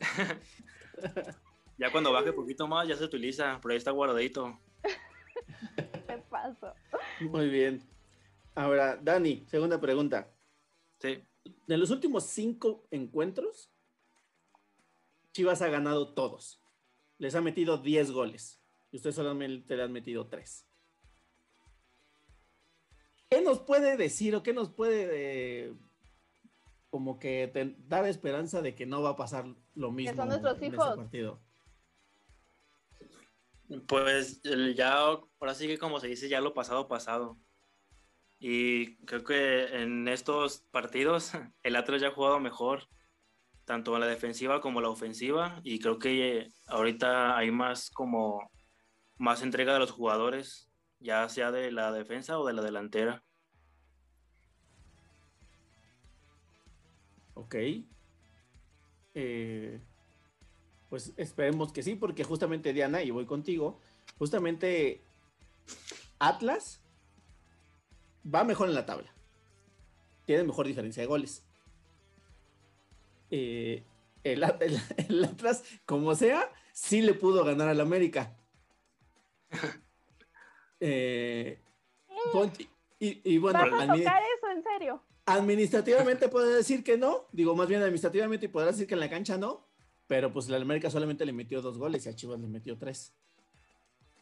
ya 1.78 1.90
cuando 1.90 2.12
baje 2.12 2.30
un 2.30 2.36
poquito 2.36 2.68
más 2.68 2.86
ya 2.86 2.96
se 2.96 3.04
utiliza, 3.04 3.58
pero 3.60 3.72
ahí 3.72 3.78
está 3.78 3.90
guardadito. 3.90 4.58
paso? 6.30 6.74
Muy 7.20 7.48
bien. 7.48 7.82
Ahora, 8.54 8.96
Dani, 8.96 9.44
segunda 9.46 9.80
pregunta. 9.80 10.30
Sí. 10.98 11.24
de 11.66 11.76
los 11.78 11.90
últimos 11.90 12.24
cinco 12.24 12.86
encuentros, 12.90 13.72
Chivas 15.32 15.62
ha 15.62 15.68
ganado 15.68 16.12
todos. 16.12 16.59
Les 17.20 17.34
ha 17.34 17.42
metido 17.42 17.76
10 17.76 18.12
goles. 18.12 18.60
Y 18.90 18.96
ustedes 18.96 19.14
solamente 19.14 19.76
le 19.76 19.82
han 19.82 19.92
metido 19.92 20.26
3. 20.26 20.66
¿Qué 23.28 23.42
nos 23.42 23.60
puede 23.60 23.96
decir 23.96 24.34
o 24.34 24.42
qué 24.42 24.54
nos 24.54 24.70
puede 24.70 25.08
eh, 25.12 25.74
como 26.88 27.18
que 27.18 27.76
dar 27.86 28.06
esperanza 28.06 28.62
de 28.62 28.74
que 28.74 28.86
no 28.86 29.02
va 29.02 29.10
a 29.10 29.16
pasar 29.16 29.44
lo 29.74 29.92
mismo 29.92 30.16
son 30.16 30.28
nuestros 30.28 30.60
en 30.62 30.74
hijos. 30.74 30.96
partido? 30.96 31.40
Pues 33.86 34.40
ya, 34.74 34.94
ahora 34.94 35.54
sí 35.54 35.68
que 35.68 35.78
como 35.78 36.00
se 36.00 36.08
dice, 36.08 36.28
ya 36.28 36.40
lo 36.40 36.54
pasado, 36.54 36.88
pasado. 36.88 37.38
Y 38.40 38.96
creo 39.04 39.22
que 39.22 39.82
en 39.82 40.08
estos 40.08 40.62
partidos 40.70 41.32
el 41.62 41.76
Atlas 41.76 42.00
ya 42.00 42.08
ha 42.08 42.14
jugado 42.14 42.40
mejor, 42.40 42.88
tanto 43.70 43.94
en 43.94 44.00
la 44.00 44.08
defensiva 44.08 44.60
como 44.60 44.80
en 44.80 44.82
la 44.82 44.88
ofensiva. 44.88 45.60
Y 45.62 45.78
creo 45.78 46.00
que 46.00 46.48
ahorita 46.66 47.38
hay 47.38 47.52
más 47.52 47.88
como 47.90 48.50
más 49.16 49.42
entrega 49.42 49.72
de 49.72 49.78
los 49.78 49.92
jugadores, 49.92 50.68
ya 50.98 51.28
sea 51.28 51.52
de 51.52 51.70
la 51.70 51.92
defensa 51.92 52.36
o 52.40 52.44
de 52.44 52.52
la 52.52 52.62
delantera. 52.62 53.22
Ok. 57.34 57.54
Eh, 59.14 59.80
pues 60.88 61.12
esperemos 61.16 61.72
que 61.72 61.84
sí, 61.84 61.94
porque 61.94 62.24
justamente 62.24 62.72
Diana, 62.72 63.04
y 63.04 63.12
voy 63.12 63.24
contigo, 63.24 63.78
justamente 64.18 65.00
Atlas 66.18 66.82
va 68.26 68.42
mejor 68.42 68.68
en 68.68 68.74
la 68.74 68.84
tabla. 68.84 69.14
Tiene 70.26 70.42
mejor 70.42 70.66
diferencia 70.66 71.04
de 71.04 71.06
goles. 71.06 71.46
Eh, 73.30 73.84
el, 74.24 74.44
Atlas, 74.44 75.64
como 75.86 76.14
sea, 76.14 76.52
sí 76.72 77.02
le 77.02 77.14
pudo 77.14 77.44
ganar 77.44 77.68
al 77.68 77.80
América. 77.80 78.36
Eh, 80.82 81.60
y, 82.98 83.36
bueno, 83.36 83.58
¿Vas 83.58 83.72
a 83.82 83.94
tocar 83.94 84.22
eso 84.38 84.50
en 84.50 84.62
serio? 84.62 85.02
Administrativamente 85.26 86.30
puede 86.30 86.56
decir 86.56 86.82
que 86.82 86.96
no, 86.96 87.26
digo 87.32 87.54
más 87.54 87.68
bien 87.68 87.82
administrativamente 87.82 88.46
y 88.46 88.48
podrá 88.48 88.68
decir 88.68 88.86
que 88.86 88.94
en 88.94 89.00
la 89.00 89.10
cancha 89.10 89.36
no, 89.36 89.66
pero 90.06 90.32
pues 90.32 90.48
la 90.48 90.56
América 90.56 90.88
solamente 90.88 91.26
le 91.26 91.34
metió 91.34 91.60
dos 91.60 91.76
goles 91.76 92.06
y 92.06 92.08
a 92.08 92.16
Chivas 92.16 92.40
le 92.40 92.46
metió 92.46 92.78
tres. 92.78 93.12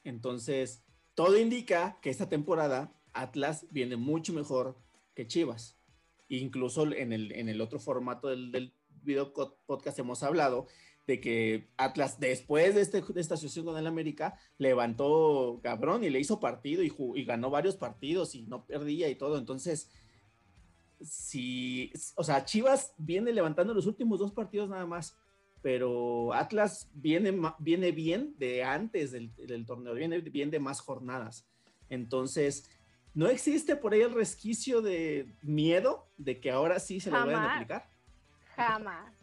Entonces, 0.02 0.82
todo 1.14 1.38
indica 1.38 1.98
que 2.02 2.10
esta 2.10 2.28
temporada 2.28 2.92
Atlas 3.12 3.66
viene 3.70 3.96
mucho 3.96 4.32
mejor 4.32 4.76
que 5.14 5.28
Chivas. 5.28 5.76
Incluso 6.28 6.92
en 6.92 7.12
el, 7.12 7.30
en 7.32 7.48
el 7.48 7.60
otro 7.60 7.78
formato 7.78 8.28
del, 8.28 8.50
del 8.50 8.72
video 9.08 9.32
podcast 9.66 9.98
hemos 9.98 10.22
hablado 10.22 10.66
de 11.08 11.20
que 11.20 11.70
Atlas, 11.78 12.20
después 12.20 12.74
de, 12.74 12.82
este, 12.82 13.00
de 13.00 13.20
esta 13.20 13.34
asociación 13.34 13.64
con 13.64 13.78
el 13.78 13.86
América, 13.86 14.38
levantó 14.58 15.58
cabrón 15.62 16.04
y 16.04 16.10
le 16.10 16.20
hizo 16.20 16.38
partido 16.38 16.82
y, 16.82 16.92
y 17.14 17.24
ganó 17.24 17.48
varios 17.50 17.76
partidos 17.76 18.34
y 18.34 18.42
no 18.42 18.66
perdía 18.66 19.08
y 19.08 19.14
todo. 19.14 19.38
Entonces, 19.38 19.90
si, 21.00 21.92
o 22.14 22.24
sea, 22.24 22.44
Chivas 22.44 22.92
viene 22.98 23.32
levantando 23.32 23.72
los 23.72 23.86
últimos 23.86 24.18
dos 24.18 24.32
partidos 24.32 24.68
nada 24.68 24.84
más, 24.84 25.16
pero 25.62 26.32
Atlas 26.34 26.90
viene, 26.92 27.34
viene 27.58 27.90
bien 27.92 28.34
de 28.38 28.62
antes 28.62 29.12
del, 29.12 29.66
torneo, 29.66 29.94
viene 29.94 30.20
bien 30.20 30.50
de 30.50 30.60
más 30.60 30.80
jornadas. 30.80 31.48
Entonces, 31.88 32.68
¿no 33.14 33.28
existe 33.28 33.76
por 33.76 33.94
ahí 33.94 34.02
el 34.02 34.12
resquicio 34.12 34.82
de 34.82 35.34
miedo 35.42 36.06
de 36.16 36.38
que 36.38 36.50
ahora 36.50 36.78
sí 36.78 37.00
se 37.00 37.10
le 37.10 37.18
vayan 37.18 37.42
a 37.42 37.54
aplicar? 37.54 37.90
Jamás. 38.58 39.14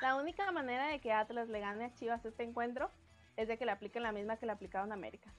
La 0.00 0.16
única 0.16 0.50
manera 0.52 0.88
de 0.88 1.00
que 1.00 1.12
Atlas 1.12 1.48
le 1.48 1.60
gane 1.60 1.84
a 1.84 1.94
Chivas 1.94 2.24
este 2.24 2.42
encuentro 2.42 2.90
es 3.36 3.48
de 3.48 3.56
que 3.56 3.64
le 3.64 3.72
apliquen 3.72 4.02
la 4.02 4.12
misma 4.12 4.36
que 4.36 4.46
le 4.46 4.52
aplicaron 4.52 4.90
a 4.90 4.94
América. 4.94 5.32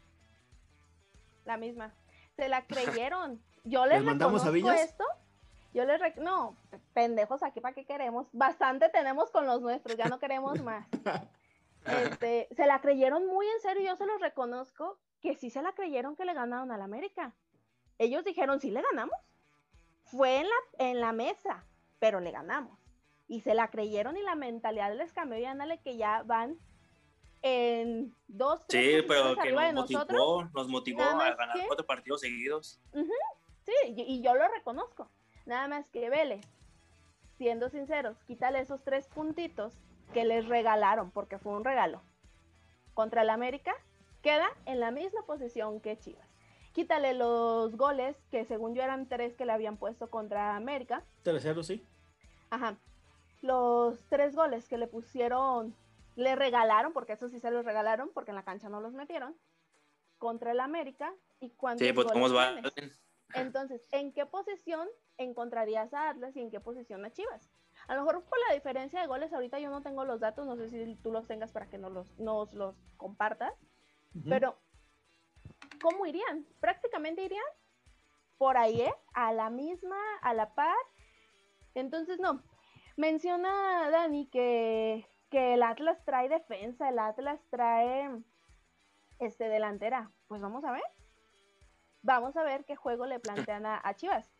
La 1.45 1.57
misma. 1.57 1.93
Se 2.35 2.47
la 2.49 2.65
creyeron. 2.65 3.41
Yo 3.63 3.85
les, 3.87 4.03
mandamos 4.03 4.45
a 4.45 4.75
esto 4.75 5.05
yo 5.73 5.85
les 5.85 5.99
rec 5.99 6.17
no, 6.17 6.55
pendejos 6.93 7.41
aquí 7.41 7.59
para 7.59 7.73
qué 7.73 7.85
queremos. 7.85 8.27
Bastante 8.31 8.89
tenemos 8.89 9.31
con 9.31 9.47
los 9.47 9.61
nuestros, 9.61 9.97
ya 9.97 10.07
no 10.07 10.19
queremos 10.19 10.61
más. 10.61 10.87
Este, 11.85 12.47
se 12.55 12.65
la 12.65 12.79
creyeron 12.79 13.27
muy 13.27 13.45
en 13.45 13.59
serio, 13.59 13.83
yo 13.83 13.97
se 13.97 14.05
los 14.05 14.21
reconozco 14.21 14.97
que 15.19 15.35
sí 15.35 15.49
se 15.49 15.61
la 15.61 15.73
creyeron 15.73 16.15
que 16.15 16.23
le 16.23 16.33
ganaron 16.33 16.71
al 16.71 16.81
América. 16.81 17.33
Ellos 17.97 18.23
dijeron, 18.23 18.61
sí 18.61 18.71
le 18.71 18.81
ganamos. 18.81 19.19
Fue 20.05 20.37
en 20.37 20.47
la, 20.47 20.55
en 20.77 21.01
la 21.01 21.11
mesa, 21.11 21.65
pero 21.99 22.21
le 22.21 22.31
ganamos. 22.31 22.82
Y 23.33 23.41
se 23.41 23.55
la 23.55 23.69
creyeron 23.69 24.15
y 24.15 24.21
la 24.21 24.35
mentalidad 24.35 24.95
les 24.95 25.11
cambió 25.11 25.39
y 25.39 25.45
ándale 25.45 25.79
que 25.79 25.97
ya 25.97 26.21
van 26.21 26.59
en 27.41 28.13
dos, 28.27 28.63
tres 28.67 29.01
Sí, 29.01 29.05
pero 29.07 29.35
que 29.35 29.51
nos 29.51 29.89
motivó, 29.89 30.43
nos 30.53 30.67
motivó 30.67 31.01
a 31.01 31.33
ganar 31.33 31.57
cuatro 31.65 31.83
partidos 31.83 32.21
seguidos. 32.21 32.79
Sí, 32.93 33.73
y 33.87 34.21
yo 34.21 34.35
lo 34.35 34.47
reconozco. 34.49 35.09
Nada 35.47 35.67
más 35.67 35.87
que 35.89 36.11
Vélez, 36.11 36.45
siendo 37.39 37.69
sinceros, 37.69 38.21
quítale 38.27 38.59
esos 38.59 38.83
tres 38.83 39.07
puntitos 39.07 39.73
que 40.13 40.25
les 40.25 40.47
regalaron, 40.47 41.09
porque 41.09 41.39
fue 41.39 41.53
un 41.53 41.65
regalo. 41.65 42.03
Contra 42.93 43.23
el 43.23 43.31
América, 43.31 43.73
queda 44.21 44.47
en 44.67 44.79
la 44.79 44.91
misma 44.91 45.25
posición 45.25 45.81
que 45.81 45.97
Chivas. 45.97 46.29
Quítale 46.73 47.15
los 47.15 47.75
goles, 47.77 48.15
que 48.29 48.45
según 48.45 48.75
yo 48.75 48.83
eran 48.83 49.09
tres 49.09 49.35
que 49.35 49.47
le 49.47 49.53
habían 49.53 49.77
puesto 49.77 50.11
contra 50.11 50.55
América. 50.55 51.03
Tercero, 51.23 51.63
sí. 51.63 51.83
Ajá. 52.51 52.77
Los 53.43 54.03
tres 54.05 54.35
goles 54.35 54.67
que 54.67 54.79
le 54.79 54.87
pusieron, 54.87 55.75
le 56.15 56.35
regalaron, 56.35 56.93
porque 56.93 57.13
eso 57.13 57.29
sí 57.29 57.39
se 57.39 57.51
los 57.51 57.63
regalaron, 57.63 58.09
porque 58.13 58.31
en 58.31 58.35
la 58.35 58.43
cancha 58.43 58.69
no 58.69 58.81
los 58.81 58.93
metieron, 58.93 59.35
contra 60.17 60.51
el 60.51 60.59
América. 60.59 61.13
¿Y 61.39 61.51
cuántos 61.51 61.85
sí, 61.85 61.93
pues 61.93 62.07
cómo 62.11 62.33
va. 62.33 62.55
Entonces, 63.35 63.85
¿en 63.91 64.11
qué 64.13 64.25
posición 64.25 64.87
encontrarías 65.17 65.93
a 65.93 66.09
Atlas 66.09 66.35
y 66.35 66.41
en 66.41 66.49
qué 66.49 66.59
posición 66.59 67.03
a 67.05 67.11
Chivas. 67.11 67.49
A 67.87 67.95
lo 67.95 68.01
mejor 68.01 68.23
por 68.23 68.37
la 68.47 68.53
diferencia 68.53 69.01
de 69.01 69.07
goles, 69.07 69.33
ahorita 69.33 69.59
yo 69.59 69.69
no 69.69 69.81
tengo 69.81 70.05
los 70.05 70.19
datos, 70.19 70.45
no 70.45 70.55
sé 70.55 70.69
si 70.69 70.95
tú 70.95 71.11
los 71.11 71.27
tengas 71.27 71.51
para 71.51 71.67
que 71.67 71.77
nos 71.77 71.91
los, 71.91 72.19
nos 72.19 72.53
los 72.53 72.75
compartas, 72.97 73.53
pero 74.29 74.57
¿cómo 75.81 76.05
irían? 76.05 76.45
Prácticamente 76.59 77.23
irían 77.23 77.43
por 78.37 78.57
ahí, 78.57 78.81
¿eh? 78.81 78.93
A 79.13 79.33
la 79.33 79.49
misma, 79.49 79.97
a 80.21 80.33
la 80.33 80.53
par. 80.53 80.75
Entonces, 81.73 82.19
no. 82.19 82.41
Menciona 82.95 83.89
Dani 83.89 84.27
que, 84.27 85.07
que 85.29 85.55
el 85.55 85.63
Atlas 85.63 86.03
trae 86.05 86.29
defensa, 86.29 86.89
el 86.89 86.99
Atlas 86.99 87.41
trae 87.49 88.09
este 89.19 89.49
delantera. 89.49 90.11
Pues 90.27 90.41
vamos 90.41 90.63
a 90.63 90.71
ver. 90.71 90.83
Vamos 92.01 92.35
a 92.35 92.43
ver 92.43 92.65
qué 92.65 92.75
juego 92.75 93.05
le 93.05 93.19
plantean 93.19 93.65
a 93.65 93.93
Chivas. 93.95 94.33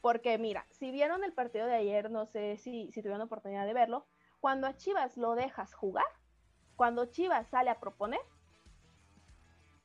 Porque 0.00 0.38
mira, 0.38 0.66
si 0.70 0.90
vieron 0.90 1.24
el 1.24 1.32
partido 1.32 1.66
de 1.66 1.74
ayer, 1.74 2.10
no 2.10 2.26
sé 2.26 2.56
si, 2.56 2.90
tuvieron 2.94 3.20
oportunidad 3.20 3.66
de 3.66 3.74
verlo, 3.74 4.06
cuando 4.40 4.66
a 4.66 4.76
Chivas 4.76 5.16
lo 5.16 5.34
dejas 5.34 5.74
jugar, 5.74 6.06
cuando 6.76 7.06
Chivas 7.06 7.48
sale 7.48 7.68
a 7.68 7.78
proponer, 7.78 8.20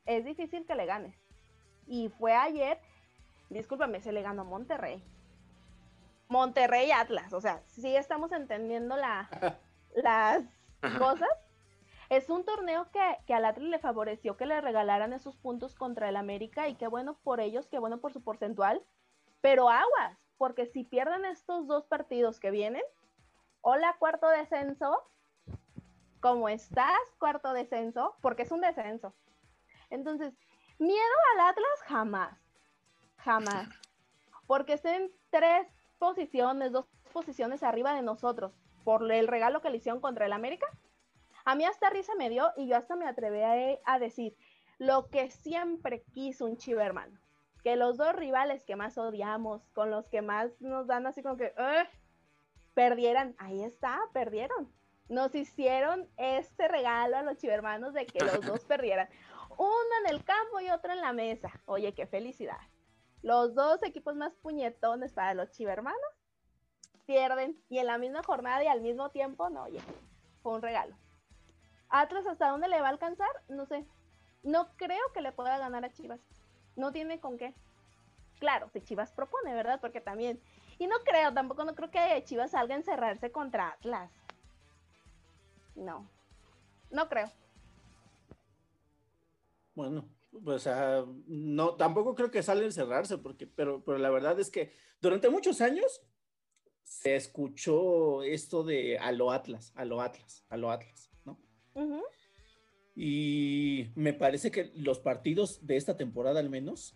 es 0.05 0.23
difícil 0.23 0.65
que 0.65 0.75
le 0.75 0.85
ganes. 0.85 1.17
Y 1.85 2.09
fue 2.09 2.33
ayer, 2.33 2.79
discúlpame, 3.49 3.99
se 3.99 4.13
le 4.13 4.21
ganó 4.21 4.43
a 4.43 4.45
Monterrey. 4.45 5.03
Monterrey 6.27 6.91
Atlas, 6.91 7.33
o 7.33 7.41
sea, 7.41 7.61
sí 7.67 7.95
estamos 7.95 8.31
entendiendo 8.31 8.95
la, 8.97 9.29
las 9.95 10.43
cosas. 10.97 11.29
Es 12.09 12.29
un 12.29 12.45
torneo 12.45 12.89
que, 12.91 13.17
que 13.25 13.33
al 13.33 13.45
Atlas 13.45 13.67
le 13.67 13.79
favoreció 13.79 14.37
que 14.37 14.45
le 14.45 14.61
regalaran 14.61 15.13
esos 15.13 15.35
puntos 15.37 15.73
contra 15.73 16.09
el 16.09 16.15
América 16.15 16.67
y 16.67 16.75
qué 16.75 16.87
bueno 16.87 17.17
por 17.23 17.39
ellos, 17.39 17.67
qué 17.67 17.79
bueno 17.79 17.99
por 17.99 18.13
su 18.13 18.21
porcentual, 18.21 18.83
pero 19.41 19.69
aguas, 19.69 20.17
porque 20.37 20.65
si 20.67 20.83
pierden 20.83 21.25
estos 21.25 21.67
dos 21.67 21.85
partidos 21.85 22.39
que 22.39 22.51
vienen, 22.51 22.83
hola 23.61 23.95
cuarto 23.97 24.27
descenso, 24.27 25.03
¿cómo 26.19 26.49
estás 26.49 26.99
cuarto 27.19 27.53
descenso? 27.53 28.15
Porque 28.21 28.43
es 28.43 28.51
un 28.51 28.61
descenso. 28.61 29.13
Entonces, 29.89 30.33
miedo 30.77 31.15
al 31.33 31.49
Atlas 31.49 31.81
jamás, 31.85 32.39
jamás. 33.17 33.69
Porque 34.47 34.73
estén 34.73 35.11
tres 35.31 35.67
posiciones, 35.95 36.71
dos 36.71 36.85
posiciones 37.11 37.63
arriba 37.63 37.93
de 37.93 38.01
nosotros 38.01 38.53
por 38.83 39.11
el 39.11 39.27
regalo 39.27 39.61
que 39.61 39.69
le 39.69 39.77
hicieron 39.77 40.01
contra 40.01 40.25
el 40.25 40.33
América. 40.33 40.67
A 41.43 41.55
mí 41.55 41.65
hasta 41.65 41.89
risa 41.89 42.13
me 42.15 42.29
dio 42.29 42.51
y 42.57 42.67
yo 42.67 42.77
hasta 42.77 42.95
me 42.95 43.07
atreví 43.07 43.41
a, 43.41 43.79
a 43.85 43.99
decir 43.99 44.35
lo 44.77 45.09
que 45.09 45.29
siempre 45.31 46.03
quiso 46.13 46.45
un 46.45 46.57
chivo 46.57 46.81
hermano 46.81 47.19
que 47.65 47.75
los 47.75 47.97
dos 47.97 48.15
rivales 48.15 48.63
que 48.63 48.75
más 48.75 48.95
odiamos, 48.95 49.67
con 49.73 49.89
los 49.89 50.07
que 50.07 50.21
más 50.21 50.51
nos 50.61 50.85
dan 50.85 51.07
así 51.07 51.23
como 51.23 51.35
que, 51.35 51.51
perdieran, 52.75 53.33
ahí 53.39 53.63
está, 53.63 53.99
perdieron. 54.13 54.71
Nos 55.09 55.33
hicieron 55.33 56.07
este 56.15 56.67
regalo 56.67 57.17
a 57.17 57.23
los 57.23 57.37
chivermanos 57.37 57.95
de 57.95 58.05
que 58.05 58.23
los 58.23 58.41
dos 58.45 58.63
perdieran. 58.65 59.09
Uno 59.57 59.95
en 60.03 60.13
el 60.13 60.23
campo 60.23 60.59
y 60.59 60.69
otro 60.69 60.93
en 60.93 61.01
la 61.01 61.11
mesa. 61.11 61.49
Oye, 61.65 61.95
qué 61.95 62.05
felicidad. 62.05 62.59
Los 63.25 63.55
dos 63.55 63.81
equipos 63.81 64.15
más 64.15 64.35
puñetones 64.35 65.11
para 65.11 65.33
los 65.33 65.49
chivermanos 65.49 65.99
pierden 67.07 67.59
y 67.69 67.79
en 67.79 67.87
la 67.87 67.97
misma 67.97 68.21
jornada 68.21 68.63
y 68.63 68.67
al 68.67 68.81
mismo 68.81 69.09
tiempo, 69.09 69.49
no, 69.49 69.63
oye, 69.63 69.79
fue 70.43 70.53
un 70.53 70.61
regalo. 70.61 70.95
Atlas, 71.89 72.27
¿hasta 72.27 72.49
dónde 72.49 72.67
le 72.67 72.79
va 72.81 72.85
a 72.85 72.91
alcanzar? 72.91 73.27
No 73.47 73.65
sé. 73.65 73.83
No 74.43 74.67
creo 74.75 75.11
que 75.11 75.21
le 75.21 75.31
pueda 75.31 75.57
ganar 75.57 75.83
a 75.83 75.91
Chivas. 75.91 76.19
No 76.75 76.91
tiene 76.91 77.19
con 77.19 77.39
qué. 77.39 77.55
Claro, 78.37 78.69
si 78.69 78.81
Chivas 78.81 79.11
propone, 79.11 79.55
¿verdad? 79.55 79.79
Porque 79.81 80.01
también. 80.01 80.39
Y 80.77 80.85
no 80.85 80.97
creo, 81.03 81.33
tampoco 81.33 81.65
no 81.65 81.73
creo 81.73 81.89
que 81.89 82.23
Chivas 82.25 82.51
salga 82.51 82.75
a 82.75 82.77
encerrarse 82.77 83.31
contra 83.31 83.69
Atlas. 83.69 84.11
No. 85.73 86.07
No 86.91 87.09
creo. 87.09 87.31
Bueno, 89.73 90.07
pues 90.43 90.67
no, 91.27 91.75
tampoco 91.75 92.15
creo 92.15 92.31
que 92.31 92.43
salga 92.43 92.63
a 92.63 92.67
encerrarse, 92.67 93.17
porque, 93.17 93.47
pero, 93.47 93.83
pero 93.83 93.97
la 93.97 94.09
verdad 94.09 94.39
es 94.39 94.49
que 94.49 94.71
durante 95.01 95.29
muchos 95.29 95.61
años 95.61 96.01
se 96.83 97.15
escuchó 97.15 98.23
esto 98.23 98.63
de 98.63 98.97
a 98.97 99.11
lo 99.11 99.31
Atlas, 99.31 99.71
a 99.75 99.85
lo 99.85 100.01
Atlas, 100.01 100.45
a 100.49 100.57
lo 100.57 100.71
Atlas, 100.71 101.09
¿no? 101.25 101.39
Y 102.95 103.91
me 103.95 104.13
parece 104.13 104.51
que 104.51 104.71
los 104.75 104.99
partidos 104.99 105.65
de 105.65 105.75
esta 105.75 105.97
temporada 105.97 106.39
al 106.39 106.49
menos, 106.49 106.95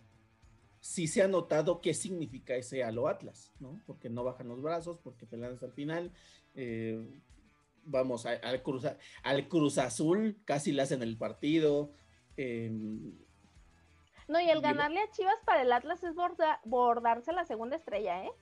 sí 0.80 1.06
se 1.06 1.22
ha 1.22 1.28
notado 1.28 1.80
qué 1.80 1.92
significa 1.92 2.56
ese 2.56 2.82
a 2.82 2.90
lo 2.90 3.08
Atlas, 3.08 3.52
¿no? 3.60 3.82
Porque 3.86 4.08
no 4.08 4.24
bajan 4.24 4.48
los 4.48 4.62
brazos, 4.62 4.98
porque 5.02 5.26
pelean 5.26 5.52
hasta 5.52 5.66
el 5.66 5.72
final. 5.72 6.10
Eh, 6.54 7.20
vamos, 7.84 8.26
al, 8.26 8.62
cruz, 8.62 8.84
al 9.22 9.48
Cruz 9.48 9.78
Azul 9.78 10.40
casi 10.44 10.72
le 10.72 10.82
hacen 10.82 11.02
el 11.02 11.18
partido. 11.18 11.92
Em, 12.36 13.12
no, 14.30 14.40
y 14.40 14.48
el 14.48 14.60
ganarle 14.60 15.00
a 15.00 15.10
Chivas 15.10 15.38
para 15.44 15.62
el 15.62 15.72
Atlas 15.72 16.02
es 16.04 16.14
bordarse 16.64 17.32
la 17.32 17.44
segunda 17.44 17.76
estrella, 17.76 18.24
¿eh? 18.24 18.32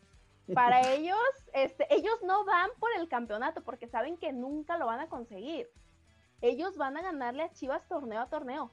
Para 0.54 0.92
ellos, 0.92 1.18
este, 1.52 1.86
ellos 1.94 2.22
no 2.22 2.44
van 2.44 2.70
por 2.78 2.90
el 2.96 3.08
campeonato 3.08 3.62
porque 3.62 3.86
saben 3.86 4.16
que 4.16 4.32
nunca 4.32 4.78
lo 4.78 4.86
van 4.86 5.00
a 5.00 5.08
conseguir. 5.08 5.68
Ellos 6.40 6.76
van 6.76 6.96
a 6.96 7.02
ganarle 7.02 7.42
a 7.42 7.52
Chivas 7.52 7.86
torneo 7.88 8.20
a 8.20 8.28
torneo. 8.30 8.70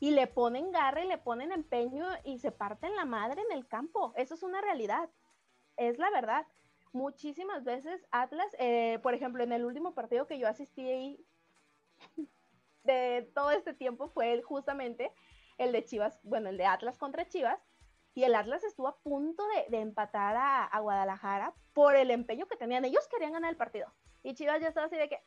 Y 0.00 0.12
le 0.12 0.26
ponen 0.26 0.70
garra 0.70 1.04
y 1.04 1.08
le 1.08 1.18
ponen 1.18 1.52
empeño 1.52 2.06
y 2.24 2.38
se 2.38 2.52
parten 2.52 2.94
la 2.96 3.04
madre 3.04 3.42
en 3.42 3.56
el 3.56 3.66
campo. 3.66 4.12
Eso 4.16 4.34
es 4.34 4.42
una 4.42 4.60
realidad. 4.60 5.10
Es 5.76 5.98
la 5.98 6.10
verdad. 6.10 6.46
Muchísimas 6.92 7.64
veces 7.64 8.06
Atlas, 8.10 8.48
eh, 8.58 8.98
por 9.02 9.14
ejemplo, 9.14 9.42
en 9.42 9.52
el 9.52 9.64
último 9.64 9.94
partido 9.94 10.26
que 10.26 10.38
yo 10.38 10.48
asistí 10.48 10.88
ahí 10.88 11.26
de 12.84 13.30
todo 13.34 13.50
este 13.50 13.74
tiempo 13.74 14.08
fue 14.08 14.40
justamente 14.42 15.12
el 15.58 15.72
de 15.72 15.84
Chivas, 15.84 16.20
bueno, 16.22 16.48
el 16.48 16.56
de 16.56 16.66
Atlas 16.66 16.96
contra 16.96 17.28
Chivas, 17.28 17.60
y 18.14 18.24
el 18.24 18.34
Atlas 18.34 18.64
estuvo 18.64 18.88
a 18.88 18.98
punto 18.98 19.44
de, 19.68 19.78
empatar 19.78 20.34
a, 20.36 20.80
Guadalajara 20.80 21.54
por 21.72 21.94
el 21.94 22.10
empeño 22.10 22.46
que 22.46 22.56
tenían. 22.56 22.84
Ellos 22.84 23.06
querían 23.08 23.32
ganar 23.32 23.50
el 23.50 23.56
partido. 23.56 23.92
Y 24.24 24.34
Chivas 24.34 24.60
ya 24.60 24.68
estaba 24.68 24.86
así 24.86 24.96
de 24.96 25.08
que, 25.08 25.20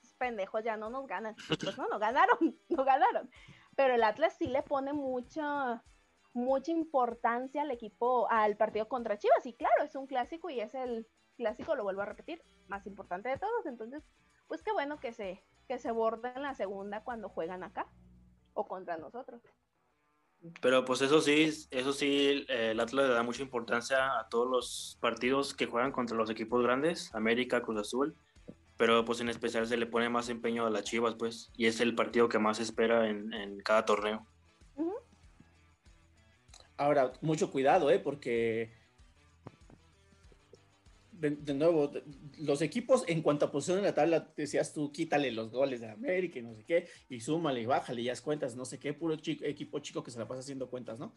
estos 0.00 0.14
pendejos 0.16 0.64
ya 0.64 0.78
no 0.78 0.88
nos 0.88 1.06
ganan. 1.06 1.34
Pues 1.46 1.76
no, 1.76 1.88
no 1.88 1.98
ganaron, 1.98 2.38
no 2.70 2.84
ganaron. 2.84 3.30
Pero 3.76 3.94
el 3.94 4.02
Atlas 4.02 4.34
sí 4.38 4.46
le 4.46 4.62
pone 4.62 4.94
mucha, 4.94 5.84
mucha 6.32 6.72
importancia 6.72 7.62
al 7.62 7.70
equipo, 7.70 8.30
al 8.30 8.56
partido 8.56 8.88
contra 8.88 9.18
Chivas. 9.18 9.44
Y 9.44 9.52
claro, 9.52 9.84
es 9.84 9.94
un 9.94 10.06
clásico 10.06 10.48
y 10.48 10.60
es 10.60 10.74
el 10.74 11.06
clásico, 11.36 11.76
lo 11.76 11.82
vuelvo 11.82 12.00
a 12.00 12.06
repetir, 12.06 12.42
más 12.66 12.86
importante 12.86 13.28
de 13.28 13.38
todos. 13.38 13.66
Entonces, 13.66 14.02
pues 14.46 14.62
qué 14.62 14.72
bueno 14.72 14.98
que 15.00 15.12
se, 15.12 15.44
que 15.66 15.78
se 15.78 15.90
borden 15.90 16.42
la 16.42 16.54
segunda 16.54 17.04
cuando 17.04 17.28
juegan 17.28 17.62
acá 17.62 17.86
o 18.54 18.66
contra 18.66 18.96
nosotros. 18.96 19.42
Pero 20.60 20.84
pues 20.84 21.00
eso 21.02 21.20
sí, 21.20 21.50
eso 21.70 21.92
sí, 21.92 22.46
eh, 22.48 22.70
el 22.70 22.80
Atlas 22.80 23.08
le 23.08 23.14
da 23.14 23.22
mucha 23.22 23.42
importancia 23.42 24.18
a 24.18 24.28
todos 24.28 24.48
los 24.48 24.98
partidos 25.00 25.54
que 25.54 25.66
juegan 25.66 25.92
contra 25.92 26.16
los 26.16 26.30
equipos 26.30 26.62
grandes, 26.62 27.14
América, 27.14 27.62
Cruz 27.62 27.80
Azul, 27.80 28.14
pero 28.76 29.04
pues 29.04 29.20
en 29.20 29.28
especial 29.28 29.66
se 29.66 29.76
le 29.76 29.86
pone 29.86 30.08
más 30.08 30.28
empeño 30.28 30.64
a 30.64 30.70
las 30.70 30.84
Chivas, 30.84 31.16
pues, 31.16 31.50
y 31.56 31.66
es 31.66 31.80
el 31.80 31.94
partido 31.94 32.28
que 32.28 32.38
más 32.38 32.58
se 32.58 32.62
espera 32.62 33.08
en, 33.08 33.32
en 33.32 33.58
cada 33.58 33.84
torneo. 33.84 34.26
Ahora, 36.76 37.12
mucho 37.20 37.50
cuidado, 37.50 37.90
¿eh? 37.90 37.98
Porque 37.98 38.77
de, 41.18 41.54
nuevo, 41.54 41.90
los 42.38 42.62
equipos 42.62 43.04
en 43.08 43.22
cuanto 43.22 43.46
a 43.46 43.50
posición 43.50 43.78
en 43.78 43.84
la 43.84 43.94
tabla, 43.94 44.32
decías 44.36 44.72
tú, 44.72 44.92
quítale 44.92 45.32
los 45.32 45.50
goles 45.50 45.80
de 45.80 45.90
América 45.90 46.38
y 46.38 46.42
no 46.42 46.54
sé 46.54 46.64
qué, 46.64 46.88
y 47.08 47.20
súmale 47.20 47.60
y 47.60 47.66
bájale, 47.66 48.02
ya 48.02 48.12
es 48.12 48.20
cuentas, 48.20 48.56
no 48.56 48.64
sé 48.64 48.78
qué, 48.78 48.94
puro 48.94 49.14
equipo 49.14 49.78
chico 49.80 50.02
que 50.02 50.10
se 50.10 50.18
la 50.18 50.28
pasa 50.28 50.40
haciendo 50.40 50.70
cuentas, 50.70 50.98
¿no? 50.98 51.12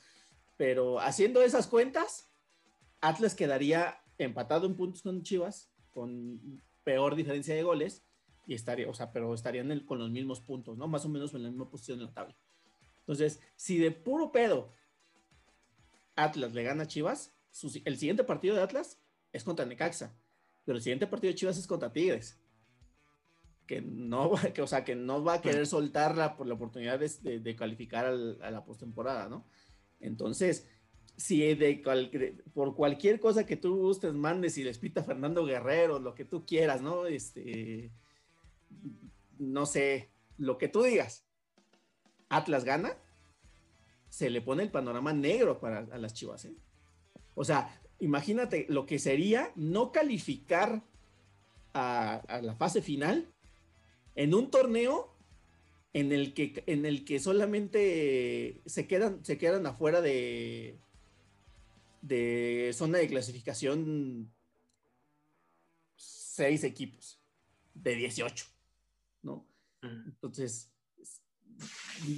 Pero 0.58 1.00
haciendo 1.00 1.42
esas 1.42 1.68
cuentas, 1.68 2.32
Atlas 3.00 3.36
quedaría 3.36 4.02
empatado 4.18 4.66
en 4.66 4.76
puntos 4.76 5.04
con 5.04 5.24
Chivas, 5.24 5.72
con 5.92 6.62
peor 6.84 7.16
diferencia 7.16 7.54
de 7.56 7.64
goles, 7.64 8.04
y 8.48 8.56
estaría, 8.56 8.90
o 8.90 8.94
sea, 8.94 9.12
pero 9.12 9.34
estarían 9.34 9.80
con 9.82 10.00
los 10.00 10.10
mismos 10.10 10.42
puntos, 10.42 10.78
¿no? 10.78 10.88
Más 10.88 11.06
o 11.06 11.10
menos 11.10 11.34
en 11.34 11.44
la 11.44 11.50
misma 11.50 11.70
posición 11.70 12.00
en 12.00 12.06
la 12.06 12.14
tabla. 12.14 12.36
Entonces, 13.00 13.40
si 13.56 13.78
de 13.78 13.92
puro 13.92 14.32
pedo 14.32 14.72
Atlas 16.16 16.54
le 16.54 16.64
gana 16.64 16.84
a 16.84 16.88
Chivas, 16.88 17.34
el 17.86 17.98
siguiente 17.98 18.24
partido 18.24 18.56
de 18.56 18.62
Atlas 18.62 19.00
es 19.32 19.44
contra 19.44 19.66
Necaxa. 19.66 20.16
Pero 20.66 20.78
el 20.78 20.84
siguiente 20.84 21.08
partido 21.08 21.32
de 21.32 21.36
Chivas 21.36 21.58
es 21.58 21.68
contra 21.68 21.92
Tigres. 21.92 22.40
Que 23.66 23.82
no, 23.82 24.32
que, 24.54 24.62
o 24.62 24.68
sea, 24.68 24.84
que 24.84 24.96
no 24.96 25.24
va 25.24 25.36
a 25.36 25.42
querer 25.42 25.66
soltarla 25.68 26.36
por 26.36 26.48
la 26.48 26.56
oportunidad 26.56 27.00
de, 27.00 27.56
calificar 27.56 28.06
a 28.06 28.52
la 28.52 28.64
postemporada, 28.64 29.30
¿no? 29.30 29.46
Entonces, 30.00 30.68
si 31.16 31.54
de 31.56 31.82
por 32.54 32.76
cualquier 32.76 33.20
cosa 33.20 33.46
que 33.46 33.58
tú 33.58 33.78
gustes, 33.78 34.14
mandes 34.14 34.58
y 34.58 34.64
les 34.64 34.80
pita 34.80 35.04
Fernando 35.04 35.46
Guerrero, 35.46 36.00
lo 36.00 36.16
que 36.16 36.26
tú 36.26 36.46
quieras, 36.46 36.82
¿no? 36.82 37.06
Este, 37.06 37.92
no 39.38 39.66
sé, 39.66 40.12
lo 40.38 40.58
que 40.58 40.68
tú 40.68 40.84
digas, 40.84 41.26
Atlas 42.30 42.64
gana, 42.64 42.98
se 44.10 44.30
le 44.30 44.42
pone 44.42 44.64
el 44.64 44.72
panorama 44.72 45.14
negro 45.14 45.60
para 45.60 45.82
las 45.98 46.14
Chivas, 46.14 46.46
¿eh? 46.46 46.56
O 47.36 47.44
sea, 47.44 47.82
imagínate 48.02 48.66
lo 48.68 48.86
que 48.86 49.00
sería 49.00 49.52
no 49.56 49.92
calificar 49.92 50.84
a, 51.74 52.22
la 52.42 52.56
fase 52.56 52.82
final 52.82 53.32
en 54.16 54.34
un 54.34 54.52
torneo 54.52 55.16
en 55.94 56.12
el 56.12 56.34
que, 56.34 56.64
en 56.68 56.86
el 56.86 57.06
que 57.06 57.20
solamente 57.20 58.62
se 58.66 58.88
quedan, 58.88 59.24
se 59.24 59.38
quedan 59.38 59.66
afuera 59.66 60.02
de, 60.02 60.80
de 62.02 62.72
zona 62.74 62.98
de 62.98 63.08
clasificación 63.08 64.34
seis 65.96 66.64
equipos 66.64 67.22
de 67.74 67.96
18, 67.96 68.46
¿no? 69.22 69.46
Entonces, 69.82 70.72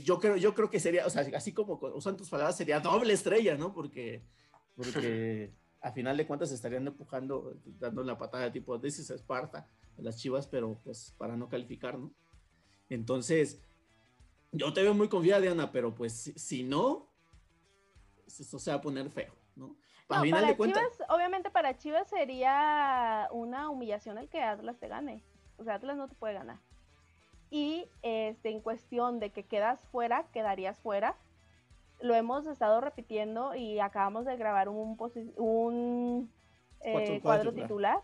yo 0.03 0.19
creo, 0.19 0.37
yo 0.37 0.53
creo 0.53 0.69
que 0.69 0.79
sería, 0.79 1.05
o 1.05 1.09
sea, 1.09 1.25
así 1.35 1.51
como 1.51 1.79
usan 1.95 2.15
tus 2.15 2.29
palabras, 2.29 2.55
sería 2.55 2.79
doble 2.79 3.13
estrella, 3.13 3.57
¿no? 3.57 3.73
Porque, 3.73 4.23
porque 4.75 5.51
a 5.83 5.91
final 5.91 6.15
de 6.15 6.25
cuentas 6.25 6.51
estarían 6.51 6.87
empujando, 6.87 7.57
dando 7.77 8.03
la 8.03 8.17
patada 8.17 8.45
de 8.45 8.51
tipo, 8.51 8.79
this 8.79 8.99
is 8.99 9.09
Esparta, 9.09 9.67
a 9.97 10.01
las 10.01 10.17
chivas, 10.17 10.47
pero 10.47 10.79
pues 10.81 11.13
para 11.17 11.35
no 11.35 11.49
calificar, 11.49 11.99
¿no? 11.99 12.11
Entonces, 12.89 13.61
yo 14.53 14.71
te 14.73 14.81
veo 14.81 14.93
muy 14.93 15.09
confiada, 15.09 15.41
Diana, 15.41 15.71
pero 15.71 15.93
pues 15.93 16.33
si, 16.35 16.63
no, 16.63 17.09
pues, 18.23 18.39
esto 18.39 18.59
se 18.59 18.71
va 18.71 18.77
a 18.77 18.81
poner 18.81 19.09
feo, 19.09 19.35
¿no? 19.55 19.75
A 20.07 20.21
final 20.21 20.47
de 20.47 20.55
cuentas, 20.55 20.83
obviamente 21.09 21.49
para 21.49 21.77
Chivas 21.77 22.07
sería 22.09 23.27
una 23.31 23.69
humillación 23.69 24.17
el 24.17 24.29
que 24.29 24.41
Atlas 24.41 24.79
te 24.79 24.87
gane. 24.87 25.23
O 25.57 25.63
sea, 25.63 25.75
Atlas 25.75 25.97
no 25.97 26.07
te 26.07 26.15
puede 26.15 26.35
ganar. 26.35 26.59
Y 27.49 27.89
este, 28.03 28.49
en 28.49 28.61
cuestión 28.61 29.19
de 29.19 29.31
que 29.31 29.43
quedas 29.43 29.79
fuera, 29.91 30.27
quedarías 30.31 30.79
fuera 30.79 31.17
lo 31.99 32.15
hemos 32.15 32.45
estado 32.47 32.81
repitiendo 32.81 33.55
y 33.55 33.79
acabamos 33.79 34.25
de 34.25 34.35
grabar 34.37 34.69
un, 34.69 34.97
un 35.37 36.31
eh, 36.81 37.19
cuadro 37.21 37.53
titular 37.53 38.01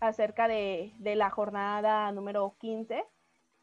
acerca 0.00 0.48
de, 0.48 0.92
la 0.98 1.30
jornada 1.30 2.10
número 2.12 2.54
15 2.58 3.04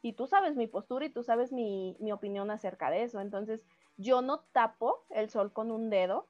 y 0.02 0.12
tú 0.12 0.26
sabes 0.26 0.56
mi 0.56 0.66
postura 0.66 1.04
y 1.06 1.10
tú 1.10 1.22
sabes 1.22 1.52
mi, 1.52 1.96
opinión 2.12 2.50
acerca 2.50 2.90
de 2.90 3.02
eso. 3.02 3.20
Entonces, 3.20 3.64
yo 3.96 4.22
no 4.22 4.40
tapo 4.52 5.04
el 5.10 5.28
sol 5.28 5.52
con 5.52 5.70
un 5.70 5.90
dedo 5.90 6.28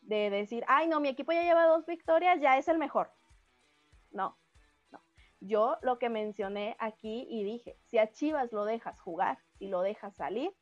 de 0.00 0.30
decir, 0.30 0.64
ay, 0.66 0.88
no, 0.88 1.00
mi 1.00 1.08
equipo 1.08 1.32
ya 1.32 1.42
lleva 1.42 1.66
dos 1.66 1.84
victorias, 1.86 2.40
ya 2.40 2.56
es 2.56 2.68
el 2.68 2.78
mejor. 2.78 3.12
No, 4.10 4.38
no. 4.90 5.02
Yo 5.40 5.76
lo 5.82 5.98
que 5.98 6.08
mencioné 6.08 6.76
aquí 6.78 7.26
y 7.28 7.44
dije, 7.44 7.76
si 7.84 7.98
a 7.98 8.10
Chivas 8.10 8.52
lo 8.52 8.64
dejas 8.64 8.98
jugar 9.00 9.38
y 9.58 9.68
lo 9.68 9.82
dejas 9.82 10.16
salir, 10.16 10.54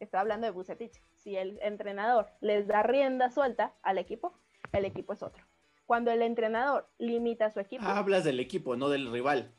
estaba 0.00 0.22
hablando 0.22 0.46
de 0.46 0.52
Bucetich, 0.52 1.02
si 1.28 1.36
el 1.36 1.58
entrenador 1.60 2.30
les 2.40 2.66
da 2.66 2.82
rienda 2.82 3.30
suelta 3.30 3.74
al 3.82 3.98
equipo, 3.98 4.32
el 4.72 4.86
equipo 4.86 5.12
es 5.12 5.22
otro. 5.22 5.44
Cuando 5.84 6.10
el 6.10 6.22
entrenador 6.22 6.88
limita 6.96 7.46
a 7.46 7.50
su 7.50 7.60
equipo. 7.60 7.84
Ah, 7.86 7.98
hablas 7.98 8.24
del 8.24 8.40
equipo, 8.40 8.76
no 8.76 8.88
del 8.88 9.12
rival. 9.12 9.54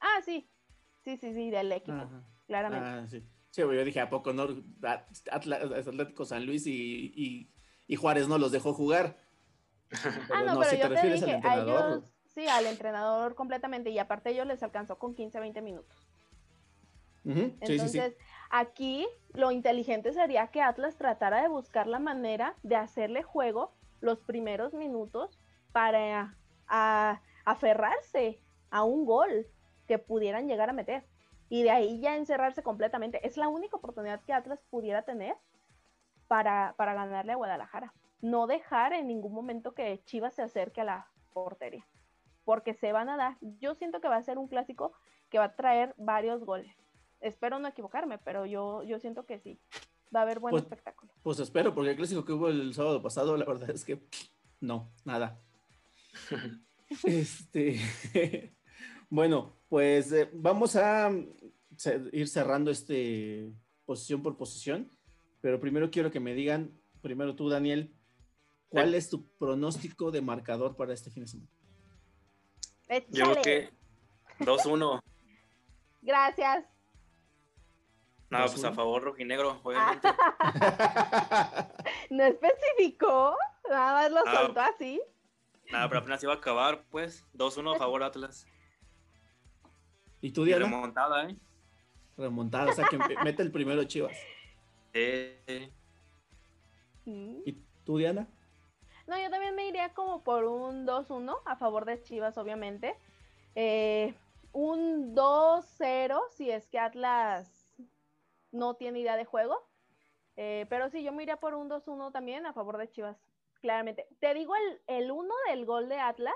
Ah, 0.00 0.20
sí. 0.24 0.50
Sí, 1.04 1.16
sí, 1.16 1.32
sí, 1.32 1.50
del 1.50 1.70
equipo. 1.70 2.08
Claramente. 2.48 2.88
Ah, 2.88 3.06
sí. 3.08 3.24
Sí, 3.50 3.60
yo 3.60 3.84
dije, 3.84 4.00
¿a 4.00 4.10
poco 4.10 4.32
no? 4.32 4.48
Atlético 5.30 6.24
San 6.24 6.44
Luis 6.44 6.66
y, 6.66 7.48
Juárez 7.96 8.26
no 8.26 8.36
los 8.36 8.50
dejó 8.50 8.74
jugar. 8.74 9.16
ah, 9.92 10.42
no, 10.44 10.58
pero 10.58 10.76
yo 10.76 10.92
te, 10.92 11.08
dije, 11.08 11.40
a 11.40 11.56
ellos 11.56 12.12
Sí, 12.34 12.48
al 12.48 12.66
entrenador 12.66 13.36
completamente. 13.36 13.90
Y 13.90 13.98
aparte 14.00 14.30
ellos 14.30 14.46
les 14.48 14.60
alcanzó 14.64 14.98
con 14.98 15.14
15, 15.14 15.38
20 15.38 15.62
minutos. 15.62 15.96
Entonces, 17.24 18.16
aquí 18.52 19.08
lo 19.32 19.50
inteligente 19.50 20.12
sería 20.12 20.46
que 20.48 20.60
Atlas 20.60 20.96
tratara 20.96 21.42
de 21.42 21.48
buscar 21.48 21.88
la 21.88 21.98
manera 21.98 22.54
de 22.62 22.76
hacerle 22.76 23.22
juego 23.24 23.72
los 24.00 24.20
primeros 24.20 24.74
minutos 24.74 25.36
para 25.72 26.36
aferrarse 27.44 28.40
a 28.70 28.84
un 28.84 29.04
gol 29.04 29.46
que 29.88 29.98
pudieran 29.98 30.46
llegar 30.46 30.70
a 30.70 30.74
meter. 30.74 31.04
Y 31.48 31.64
de 31.64 31.70
ahí 31.70 32.00
ya 32.00 32.16
encerrarse 32.16 32.62
completamente. 32.62 33.26
Es 33.26 33.36
la 33.36 33.48
única 33.48 33.76
oportunidad 33.76 34.22
que 34.22 34.32
Atlas 34.32 34.62
pudiera 34.70 35.02
tener 35.02 35.34
para, 36.28 36.74
para 36.76 36.94
ganarle 36.94 37.32
a 37.32 37.36
Guadalajara. 37.36 37.92
No 38.20 38.46
dejar 38.46 38.92
en 38.92 39.06
ningún 39.06 39.34
momento 39.34 39.74
que 39.74 40.02
Chivas 40.04 40.34
se 40.34 40.42
acerque 40.42 40.80
a 40.82 40.84
la 40.84 41.10
portería. 41.32 41.86
Porque 42.44 42.74
se 42.74 42.92
van 42.92 43.08
a 43.08 43.16
dar. 43.16 43.36
Yo 43.40 43.74
siento 43.74 44.00
que 44.00 44.08
va 44.08 44.16
a 44.16 44.22
ser 44.22 44.38
un 44.38 44.48
clásico 44.48 44.92
que 45.30 45.38
va 45.38 45.44
a 45.44 45.56
traer 45.56 45.94
varios 45.98 46.44
goles. 46.44 46.81
Espero 47.22 47.58
no 47.58 47.68
equivocarme, 47.68 48.18
pero 48.18 48.46
yo, 48.46 48.82
yo 48.82 48.98
siento 48.98 49.24
que 49.24 49.38
sí. 49.38 49.58
Va 50.14 50.20
a 50.20 50.22
haber 50.24 50.40
buen 50.40 50.52
pues, 50.52 50.64
espectáculo. 50.64 51.12
Pues 51.22 51.38
espero, 51.38 51.74
porque 51.74 51.90
el 51.90 51.96
clásico 51.96 52.24
que 52.24 52.32
hubo 52.32 52.48
el 52.48 52.74
sábado 52.74 53.00
pasado, 53.00 53.36
la 53.36 53.46
verdad 53.46 53.70
es 53.70 53.84
que 53.84 54.02
no, 54.60 54.92
nada. 55.04 55.40
este, 57.04 57.80
bueno, 59.08 59.56
pues 59.68 60.12
eh, 60.12 60.28
vamos 60.32 60.76
a 60.76 61.10
ir 62.12 62.28
cerrando 62.28 62.70
este 62.70 63.52
posición 63.86 64.22
por 64.22 64.36
posición, 64.36 64.90
pero 65.40 65.60
primero 65.60 65.90
quiero 65.90 66.10
que 66.10 66.20
me 66.20 66.34
digan, 66.34 66.78
primero 67.00 67.34
tú, 67.34 67.48
Daniel, 67.48 67.94
¿cuál 68.68 68.94
es 68.94 69.08
tu 69.08 69.26
pronóstico 69.38 70.10
de 70.10 70.20
marcador 70.20 70.76
para 70.76 70.92
este 70.92 71.10
fin 71.10 71.24
de 71.24 71.28
semana? 71.28 71.50
Yo 73.08 73.32
creo 73.32 73.42
que 73.42 73.70
2-1. 74.40 75.00
Gracias. 76.02 76.71
No, 78.32 78.46
pues 78.46 78.64
a 78.64 78.72
favor 78.72 79.02
rojinegro, 79.02 79.60
obviamente. 79.62 80.08
no 82.10 82.24
especificó, 82.24 83.36
nada 83.68 83.92
más 83.92 84.10
lo 84.10 84.24
soltó 84.24 84.60
así. 84.60 85.02
Nada, 85.70 85.86
pero 85.88 86.00
apenas 86.00 86.22
iba 86.22 86.32
a 86.32 86.36
acabar, 86.36 86.82
pues. 86.90 87.26
2-1 87.34 87.74
a 87.74 87.78
favor 87.78 88.02
Atlas. 88.02 88.46
¿Y 90.22 90.30
tú, 90.30 90.44
Diana? 90.44 90.64
remontada, 90.64 91.28
¿eh? 91.28 91.36
Remontada, 92.16 92.70
o 92.70 92.74
sea 92.74 92.86
que 92.88 92.98
mete 93.22 93.42
el 93.42 93.52
primero 93.52 93.84
Chivas. 93.84 94.16
Sí. 94.94 95.70
¿Y 97.04 97.52
tú, 97.84 97.98
Diana? 97.98 98.26
No, 99.06 99.20
yo 99.20 99.28
también 99.28 99.54
me 99.54 99.68
iría 99.68 99.92
como 99.92 100.24
por 100.24 100.44
un 100.44 100.86
2-1 100.86 101.38
a 101.44 101.56
favor 101.56 101.84
de 101.84 102.00
Chivas, 102.00 102.38
obviamente. 102.38 102.96
Eh, 103.54 104.14
un 104.52 105.14
2-0 105.14 106.18
si 106.30 106.50
es 106.50 106.66
que 106.68 106.78
Atlas 106.78 107.61
no 108.52 108.74
tiene 108.74 109.00
idea 109.00 109.16
de 109.16 109.24
juego. 109.24 109.58
Eh, 110.36 110.66
pero 110.70 110.88
sí, 110.88 111.02
yo 111.02 111.12
me 111.12 111.24
iría 111.24 111.38
por 111.38 111.54
un 111.54 111.68
2-1 111.68 112.12
también 112.12 112.46
a 112.46 112.52
favor 112.52 112.78
de 112.78 112.88
Chivas, 112.88 113.18
claramente. 113.60 114.06
Te 114.20 114.32
digo 114.34 114.54
el, 114.56 114.80
el 114.86 115.10
uno 115.10 115.34
del 115.48 115.66
gol 115.66 115.88
de 115.88 115.98
Atlas, 115.98 116.34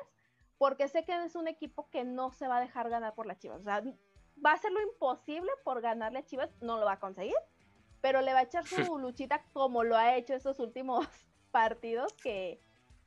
porque 0.59 0.88
sé 0.88 1.05
que 1.05 1.24
es 1.24 1.37
un 1.37 1.48
equipo 1.48 1.88
que 1.90 2.05
no 2.05 2.31
se 2.31 2.48
va 2.48 2.59
a 2.59 2.61
dejar 2.61 2.90
ganar 2.90 3.14
por 3.14 3.26
las 3.26 3.38
Chivas. 3.38 3.61
O 3.61 3.64
sea, 3.64 3.83
va 4.44 4.50
a 4.50 4.55
hacer 4.55 4.72
lo 4.72 4.83
imposible 4.83 5.50
por 5.64 5.81
ganarle 5.81 6.18
a 6.18 6.24
Chivas, 6.24 6.50
no 6.61 6.79
lo 6.79 6.87
va 6.87 6.92
a 6.92 7.00
conseguir, 7.00 7.37
pero 8.00 8.20
le 8.20 8.33
va 8.33 8.40
a 8.40 8.44
echar 8.44 8.66
su 8.66 8.76
luchita 8.98 9.44
como 9.52 9.85
lo 9.85 9.96
ha 9.96 10.16
hecho 10.16 10.35
estos 10.35 10.59
últimos 10.59 11.07
partidos 11.50 12.12
que, 12.14 12.61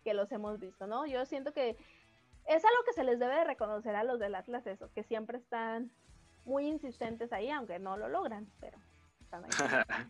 que 0.03 0.13
los 0.13 0.31
hemos 0.31 0.59
visto, 0.59 0.87
¿no? 0.87 1.05
Yo 1.05 1.25
siento 1.25 1.53
que 1.53 1.77
es 2.45 2.65
algo 2.65 2.83
que 2.85 2.93
se 2.93 3.03
les 3.03 3.19
debe 3.19 3.35
de 3.35 3.43
reconocer 3.43 3.95
a 3.95 4.03
los 4.03 4.19
del 4.19 4.35
Atlas, 4.35 4.65
eso, 4.65 4.91
que 4.93 5.03
siempre 5.03 5.37
están 5.37 5.91
muy 6.45 6.65
insistentes 6.65 7.31
ahí, 7.31 7.49
aunque 7.51 7.77
no 7.77 7.95
lo 7.95 8.09
logran, 8.09 8.51
pero 8.59 8.79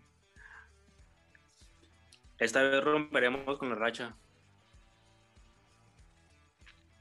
Esta 2.37 2.61
vez 2.61 2.83
romperemos 2.83 3.57
con 3.57 3.69
la 3.69 3.75
racha. 3.75 4.15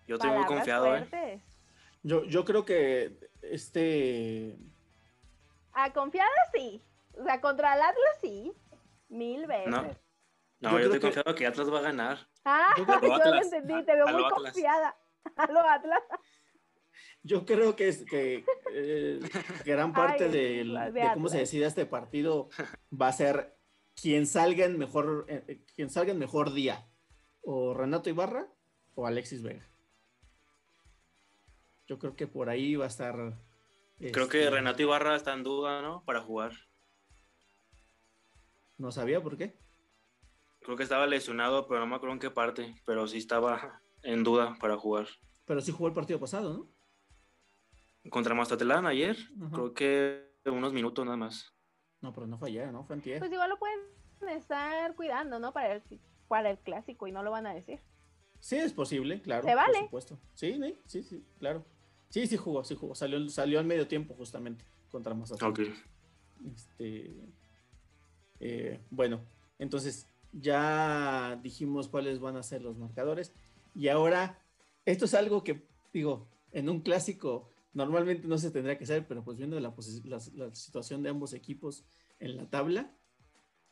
Yo 0.07 0.17
estoy 0.17 0.31
muy 0.31 0.47
confiado, 0.47 0.97
¿eh? 0.97 1.43
Yo, 2.03 2.25
yo 2.25 2.45
creo 2.45 2.65
que 2.65 3.31
este. 3.43 4.57
A 5.73 5.93
confiado 5.93 6.31
sí. 6.53 6.83
O 7.17 7.23
sea, 7.25 7.41
contra 7.41 7.75
el 7.75 7.83
Atlas 7.83 8.19
sí. 8.21 8.53
Mil 9.09 9.47
veces. 9.47 9.71
No, 9.71 9.83
no 10.61 10.71
yo, 10.73 10.79
estoy 10.87 11.01
confiado 11.01 11.35
que 11.35 11.47
Atlas 11.47 11.73
va 11.73 11.79
a 11.79 11.83
ganar. 11.83 12.27
Ah, 12.45 12.75
yo, 12.77 12.85
lo 13.31 13.35
entendí, 13.35 13.85
te 13.85 13.95
veo 13.95 14.09
muy 14.09 14.29
confiada. 14.31 14.97
A 15.37 15.47
lo 15.53 15.61
Atlas 15.61 16.03
yo 17.29 17.45
creo 17.45 17.77
que, 17.77 17.89
es, 17.89 18.05
que 18.05 18.45
eh, 18.73 19.21
gran 19.67 19.93
parte 19.93 20.31
de, 20.31 20.65
cómo 21.13 21.29
se 21.29 21.39
decide 21.39 21.67
este 21.67 21.85
partido 21.85 22.49
va 22.91 23.09
a 23.09 23.13
ser 23.13 23.55
quien 23.95 24.27
salga 24.27 24.65
en 24.65 24.79
mejor, 24.79 25.27
eh, 25.29 25.45
eh, 25.47 25.65
quien 25.75 25.91
salga 25.91 26.13
en 26.13 26.19
mejor 26.19 26.55
día. 26.55 26.89
O 27.43 27.75
Renato 27.75 28.09
Ibarra 28.09 28.49
o 28.95 29.07
Alexis 29.07 29.43
Vega. 29.43 29.69
Yo 31.87 31.99
creo 31.99 32.17
que 32.17 32.27
por 32.27 32.49
ahí 32.49 32.77
va 32.77 32.87
a 32.87 32.89
estar. 32.89 33.15
Creo 33.99 34.29
que 34.29 34.45
este, 34.45 34.51
Renato 34.51 34.83
Ibarra 34.83 35.15
está 35.15 35.35
en 35.35 35.43
duda, 35.43 35.83
¿no? 35.83 36.05
Para 36.05 36.23
jugar. 36.23 36.53
No 38.79 38.91
sabía 38.91 39.23
por 39.23 39.37
qué. 39.37 39.55
Creo 40.61 40.77
que 40.77 40.83
estaba 40.83 41.07
lesionado, 41.07 41.67
pero 41.69 41.81
no 41.81 41.87
me 41.87 41.97
acuerdo 41.97 42.15
en 42.15 42.21
qué 42.21 42.31
parte. 42.31 42.75
Pero 42.87 43.07
sí 43.07 43.19
estaba 43.19 43.83
en 44.03 44.25
duda 44.25 44.57
para 44.61 44.77
jugar. 44.79 45.09
Pero 45.45 45.61
sí 45.61 45.73
jugó 45.73 45.89
el 45.89 45.95
partido 45.95 46.21
pasado, 46.21 46.53
¿no? 46.53 46.78
Contra 48.11 48.35
Mazatlán 48.35 48.87
ayer, 48.87 49.17
creo 49.53 49.75
que 49.75 50.29
unos 50.47 50.73
minutos 50.73 51.05
nada 51.05 51.17
más. 51.17 51.53
No, 52.01 52.13
pero 52.13 52.27
no 52.27 52.39
fue 52.39 52.49
ayer, 52.49 52.73
¿no? 52.73 52.85
Fue 52.85 52.97
antier. 52.97 53.19
Pues 53.19 53.33
igual 53.33 53.51
lo 53.51 53.59
pueden 53.59 53.81
estar 54.29 54.95
cuidando, 54.95 55.39
¿no? 55.39 55.53
Para 55.53 55.75
el, 55.75 55.83
para 56.29 56.51
el 56.51 56.59
clásico 56.59 57.07
y 57.07 57.13
no 57.13 57.23
lo 57.23 57.31
van 57.31 57.47
a 57.47 57.55
decir. 57.55 57.81
Sí, 58.41 58.57
es 58.57 58.73
posible, 58.73 59.21
claro. 59.21 59.43
¿Se 59.47 59.55
vale? 59.55 59.73
Por 59.73 59.85
supuesto. 59.85 60.19
Sí, 60.35 60.59
sí, 60.61 60.79
sí, 60.87 61.03
sí, 61.03 61.25
claro. 61.39 61.65
Sí, 62.09 62.27
sí 62.27 62.37
jugó, 62.37 62.65
sí 62.65 62.77
jugó. 62.77 62.95
Salió, 62.95 63.29
salió 63.29 63.59
al 63.59 63.67
medio 63.67 63.89
tiempo 63.89 64.15
justamente 64.15 64.65
contra 64.91 65.15
Mazatlán. 65.15 65.51
Ok. 65.51 65.61
Este, 66.55 67.15
eh, 68.41 68.81
bueno, 68.91 69.21
entonces 69.59 70.07
ya 70.33 71.39
dijimos 71.43 71.89
cuáles 71.89 72.21
van 72.21 72.37
a 72.37 72.43
ser 72.43 72.63
los 72.63 72.77
marcadores. 72.77 73.35
Y 73.75 73.89
ahora, 73.89 74.39
esto 74.85 75.05
es 75.05 75.15
algo 75.15 75.43
que, 75.43 75.67
digo, 75.93 76.29
en 76.53 76.69
un 76.69 76.81
clásico 76.81 77.51
normalmente 77.73 78.27
no 78.27 78.39
se 78.39 78.51
tendría 78.51 78.79
que 78.79 78.85
hacer, 78.85 79.07
pero 79.07 79.25
pues 79.25 79.39
viendo 79.39 79.59
la, 79.61 79.75
situación 80.55 81.03
de 81.03 81.11
ambos 81.11 81.33
equipos 81.33 81.85
en 82.19 82.37
la 82.37 82.49
tabla, 82.49 82.95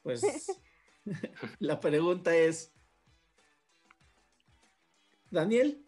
pues 0.03 0.23
la 1.59 1.81
pregunta 1.81 2.35
es, 2.35 2.73
Daniel, 5.31 5.85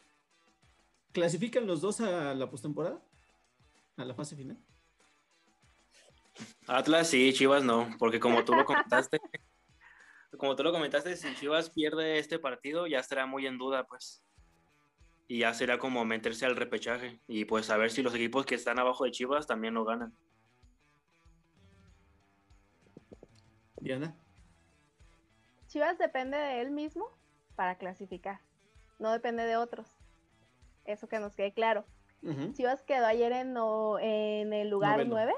¿clasifican 1.12 1.66
los 1.66 1.81
dos 1.81 2.01
a 2.01 2.35
la 2.35 2.51
postemporada? 2.51 3.03
¿A 3.97 4.05
la 4.05 4.14
fase 4.14 4.37
final? 4.37 4.59
Atlas 6.66 7.09
sí, 7.09 7.33
Chivas 7.33 7.64
no, 7.64 7.88
porque 7.99 8.21
como 8.21 8.44
tú 8.44 8.55
lo 8.55 8.64
comentaste, 8.64 9.18
como 10.38 10.55
tú 10.55 10.62
lo 10.62 10.73
comentaste, 10.73 11.16
si 11.16 11.35
Chivas 11.35 11.71
pierde 11.71 12.18
este 12.18 12.38
partido 12.38 12.87
ya 12.87 13.01
estará 13.01 13.27
muy 13.27 13.47
en 13.47 13.59
duda, 13.59 13.87
pues 13.87 14.23
y 15.29 15.41
ya 15.41 15.53
será 15.53 15.79
como 15.79 16.05
meterse 16.07 16.47
al 16.47 16.57
repechaje 16.57 17.21
y 17.29 17.45
pues 17.45 17.69
a 17.69 17.77
ver 17.77 17.91
si 17.91 18.03
los 18.03 18.14
equipos 18.14 18.47
que 18.47 18.55
están 18.55 18.79
abajo 18.79 19.05
de 19.05 19.11
Chivas 19.11 19.47
también 19.47 19.75
lo 19.75 19.85
ganan. 19.85 20.12
Diana. 23.77 24.17
Chivas 25.69 25.99
depende 25.99 26.38
de 26.38 26.62
él 26.62 26.71
mismo 26.71 27.07
para 27.55 27.77
clasificar, 27.77 28.41
no 28.99 29.12
depende 29.12 29.45
de 29.45 29.57
otros. 29.57 29.87
Eso 30.85 31.07
que 31.07 31.21
nos 31.21 31.37
quede 31.37 31.53
claro. 31.53 31.85
Chivas 32.55 32.83
quedó 32.83 33.07
ayer 33.07 33.31
en, 33.33 33.55
en 34.01 34.53
el 34.53 34.71
lugar 34.71 35.07
9, 35.07 35.35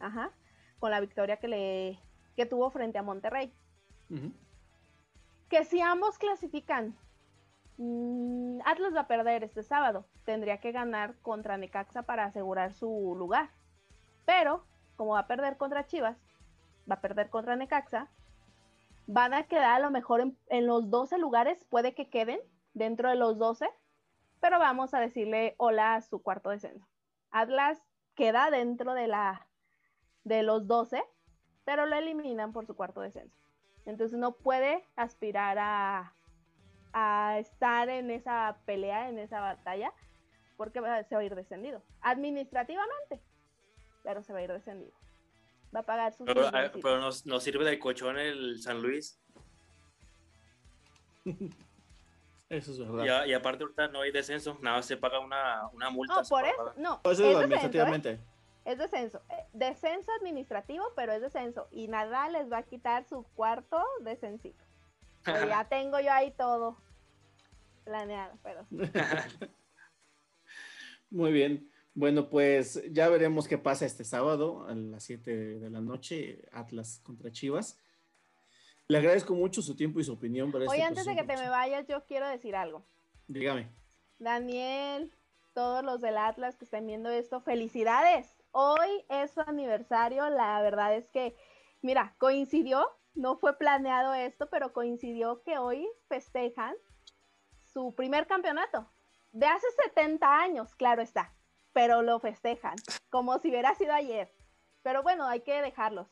Ajá, 0.00 0.32
con 0.78 0.90
la 0.90 1.00
victoria 1.00 1.36
que, 1.36 1.48
le, 1.48 1.98
que 2.36 2.46
tuvo 2.46 2.70
frente 2.70 2.96
a 2.96 3.02
Monterrey. 3.02 3.52
Que 5.50 5.64
si 5.64 5.80
ambos 5.80 6.16
clasifican 6.18 6.96
Mm, 7.78 8.60
Atlas 8.64 8.94
va 8.94 9.00
a 9.00 9.06
perder 9.06 9.44
este 9.44 9.62
sábado. 9.62 10.04
Tendría 10.24 10.58
que 10.58 10.72
ganar 10.72 11.16
contra 11.22 11.56
Necaxa 11.56 12.02
para 12.02 12.24
asegurar 12.24 12.74
su 12.74 13.14
lugar. 13.16 13.50
Pero, 14.26 14.64
como 14.96 15.12
va 15.12 15.20
a 15.20 15.26
perder 15.26 15.56
contra 15.56 15.86
Chivas, 15.86 16.18
va 16.90 16.96
a 16.96 17.00
perder 17.00 17.30
contra 17.30 17.56
Necaxa, 17.56 18.08
van 19.06 19.32
a 19.32 19.44
quedar 19.44 19.76
a 19.76 19.78
lo 19.78 19.90
mejor 19.90 20.32
en, 20.48 20.66
los 20.66 20.90
12 20.90 21.18
lugares, 21.18 21.64
puede 21.64 21.94
que 21.94 22.10
queden 22.10 22.40
dentro 22.74 23.08
de 23.08 23.16
los 23.16 23.38
12, 23.38 23.68
pero 24.40 24.58
vamos 24.58 24.92
a 24.92 25.00
decirle 25.00 25.54
hola 25.56 25.94
a 25.94 26.02
su 26.02 26.20
cuarto 26.22 26.50
descenso. 26.50 26.86
Atlas 27.30 27.82
queda 28.14 28.50
dentro 28.50 28.92
de, 28.94 29.06
la, 29.06 29.46
de 30.24 30.42
los 30.42 30.66
12, 30.66 31.02
pero 31.64 31.86
lo 31.86 31.96
eliminan 31.96 32.52
por 32.52 32.66
su 32.66 32.76
cuarto 32.76 33.00
descenso. 33.00 33.38
Entonces 33.86 34.18
no 34.18 34.32
puede 34.32 34.84
aspirar 34.96 35.56
a, 35.58 36.12
a 36.92 37.38
estar 37.38 37.88
en 37.88 38.10
esa 38.10 38.56
pelea, 38.64 39.08
en 39.08 39.18
esa 39.18 39.40
batalla, 39.40 39.92
porque 40.56 40.80
se 41.08 41.14
va 41.14 41.20
a 41.20 41.24
ir 41.24 41.34
descendido. 41.34 41.82
Administrativamente, 42.00 43.20
pero 44.02 44.22
se 44.22 44.32
va 44.32 44.40
a 44.40 44.42
ir 44.42 44.52
descendido. 44.52 44.92
Va 45.74 45.80
a 45.80 45.84
pagar 45.84 46.12
sus... 46.14 46.26
Pero, 46.26 46.46
ah, 46.48 46.70
pero 46.72 47.00
nos, 47.00 47.26
nos, 47.26 47.42
sirve 47.42 47.64
de 47.64 47.78
colchón 47.78 48.18
el 48.18 48.60
San 48.62 48.80
Luis. 48.80 49.20
Eso 52.48 52.72
es 52.72 52.78
verdad. 52.78 53.26
Y, 53.26 53.30
y, 53.30 53.34
aparte 53.34 53.62
ahorita 53.62 53.88
no 53.88 54.00
hay 54.00 54.10
descenso, 54.10 54.56
nada, 54.62 54.82
se 54.82 54.96
paga 54.96 55.20
una, 55.20 55.68
una 55.68 55.90
multa. 55.90 56.14
No, 56.14 56.22
por 56.22 56.46
eso, 56.46 56.72
no. 56.78 57.00
Eso 57.04 57.30
es, 57.30 57.36
administrativamente. 57.36 58.08
Descenso, 58.08 58.24
¿eh? 58.24 58.72
Es 58.72 58.78
descenso. 58.78 59.22
Eh, 59.28 59.44
descenso 59.52 60.12
administrativo, 60.12 60.84
pero 60.96 61.12
es 61.12 61.20
descenso. 61.20 61.68
Y 61.70 61.88
nada 61.88 62.28
les 62.30 62.50
va 62.50 62.58
a 62.58 62.62
quitar 62.62 63.04
su 63.04 63.22
cuarto 63.34 63.84
descensito. 64.00 64.64
Ya 65.48 65.64
tengo 65.68 66.00
yo 66.00 66.12
ahí 66.12 66.30
todo 66.32 66.76
planeado, 67.84 68.38
pero... 68.42 68.66
Muy 71.10 71.32
bien. 71.32 71.70
Bueno, 71.94 72.28
pues 72.28 72.82
ya 72.92 73.08
veremos 73.08 73.48
qué 73.48 73.58
pasa 73.58 73.86
este 73.86 74.04
sábado 74.04 74.66
a 74.68 74.74
las 74.74 75.02
7 75.04 75.58
de 75.58 75.70
la 75.70 75.80
noche, 75.80 76.42
Atlas 76.52 77.00
contra 77.02 77.32
Chivas. 77.32 77.78
Le 78.86 78.98
agradezco 78.98 79.34
mucho 79.34 79.62
su 79.62 79.74
tiempo 79.74 79.98
y 80.00 80.04
su 80.04 80.12
opinión. 80.12 80.52
Para 80.52 80.66
Oye, 80.66 80.82
antes 80.82 81.06
de 81.06 81.16
que 81.16 81.24
te 81.24 81.36
me 81.36 81.48
vayas, 81.48 81.86
yo 81.88 82.04
quiero 82.06 82.28
decir 82.28 82.54
algo. 82.54 82.84
Dígame. 83.26 83.68
Daniel, 84.18 85.12
todos 85.54 85.84
los 85.84 86.00
del 86.00 86.18
Atlas 86.18 86.56
que 86.56 86.64
estén 86.64 86.86
viendo 86.86 87.10
esto, 87.10 87.40
felicidades. 87.40 88.36
Hoy 88.52 89.04
es 89.08 89.32
su 89.32 89.40
aniversario. 89.40 90.28
La 90.30 90.62
verdad 90.62 90.94
es 90.94 91.08
que, 91.08 91.34
mira, 91.82 92.14
coincidió, 92.18 92.88
no 93.18 93.36
fue 93.36 93.58
planeado 93.58 94.14
esto, 94.14 94.48
pero 94.48 94.72
coincidió 94.72 95.42
que 95.42 95.58
hoy 95.58 95.88
festejan 96.08 96.74
su 97.64 97.92
primer 97.94 98.26
campeonato. 98.28 98.88
De 99.32 99.46
hace 99.46 99.66
70 99.84 100.40
años, 100.40 100.74
claro 100.76 101.02
está, 101.02 101.34
pero 101.72 102.02
lo 102.02 102.20
festejan, 102.20 102.76
como 103.10 103.38
si 103.40 103.48
hubiera 103.48 103.74
sido 103.74 103.92
ayer. 103.92 104.32
Pero 104.82 105.02
bueno, 105.02 105.26
hay 105.26 105.40
que 105.40 105.60
dejarlos. 105.60 106.06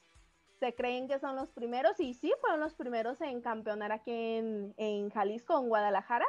Se 0.58 0.74
creen 0.74 1.06
que 1.06 1.20
son 1.20 1.36
los 1.36 1.52
primeros 1.52 2.00
y 2.00 2.14
sí, 2.14 2.32
fueron 2.40 2.60
los 2.60 2.74
primeros 2.74 3.20
en 3.20 3.40
campeonar 3.40 3.92
aquí 3.92 4.12
en, 4.12 5.10
Jalisco, 5.10 5.58
en 5.58 5.68
Guadalajara. 5.68 6.26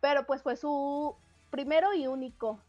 Pero 0.00 0.26
pues 0.26 0.42
fue 0.42 0.56
su 0.56 1.16
primero 1.50 1.92
y 1.92 2.06
único 2.06 2.60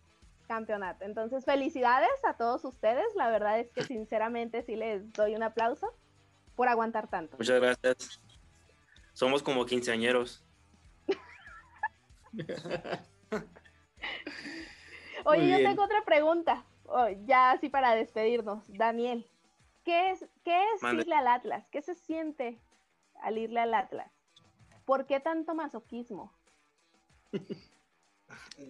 campeonato. 0.47 1.05
Entonces, 1.05 1.45
felicidades 1.45 2.09
a 2.23 2.37
todos 2.37 2.65
ustedes. 2.65 3.05
La 3.15 3.29
verdad 3.29 3.59
es 3.59 3.71
que 3.71 3.83
sinceramente 3.83 4.63
sí 4.63 4.75
les 4.75 5.11
doy 5.13 5.35
un 5.35 5.43
aplauso 5.43 5.93
por 6.55 6.67
aguantar 6.67 7.07
tanto. 7.07 7.37
Muchas 7.37 7.59
gracias. 7.59 8.21
Somos 9.13 9.43
como 9.43 9.65
quinceañeros. 9.65 10.43
Oye, 15.25 15.49
yo 15.49 15.57
tengo 15.57 15.83
otra 15.83 16.03
pregunta, 16.03 16.65
oh, 16.85 17.07
ya 17.25 17.51
así 17.51 17.69
para 17.69 17.95
despedirnos. 17.95 18.63
Daniel, 18.67 19.25
¿qué 19.83 20.11
es, 20.11 20.25
qué 20.43 20.61
es 20.73 20.83
irle 20.83 21.15
al 21.15 21.27
Atlas? 21.27 21.65
¿Qué 21.71 21.81
se 21.81 21.95
siente 21.95 22.59
al 23.21 23.37
irle 23.37 23.59
al 23.61 23.73
Atlas? 23.73 24.11
¿Por 24.85 25.05
qué 25.05 25.19
tanto 25.19 25.55
masoquismo? 25.55 26.33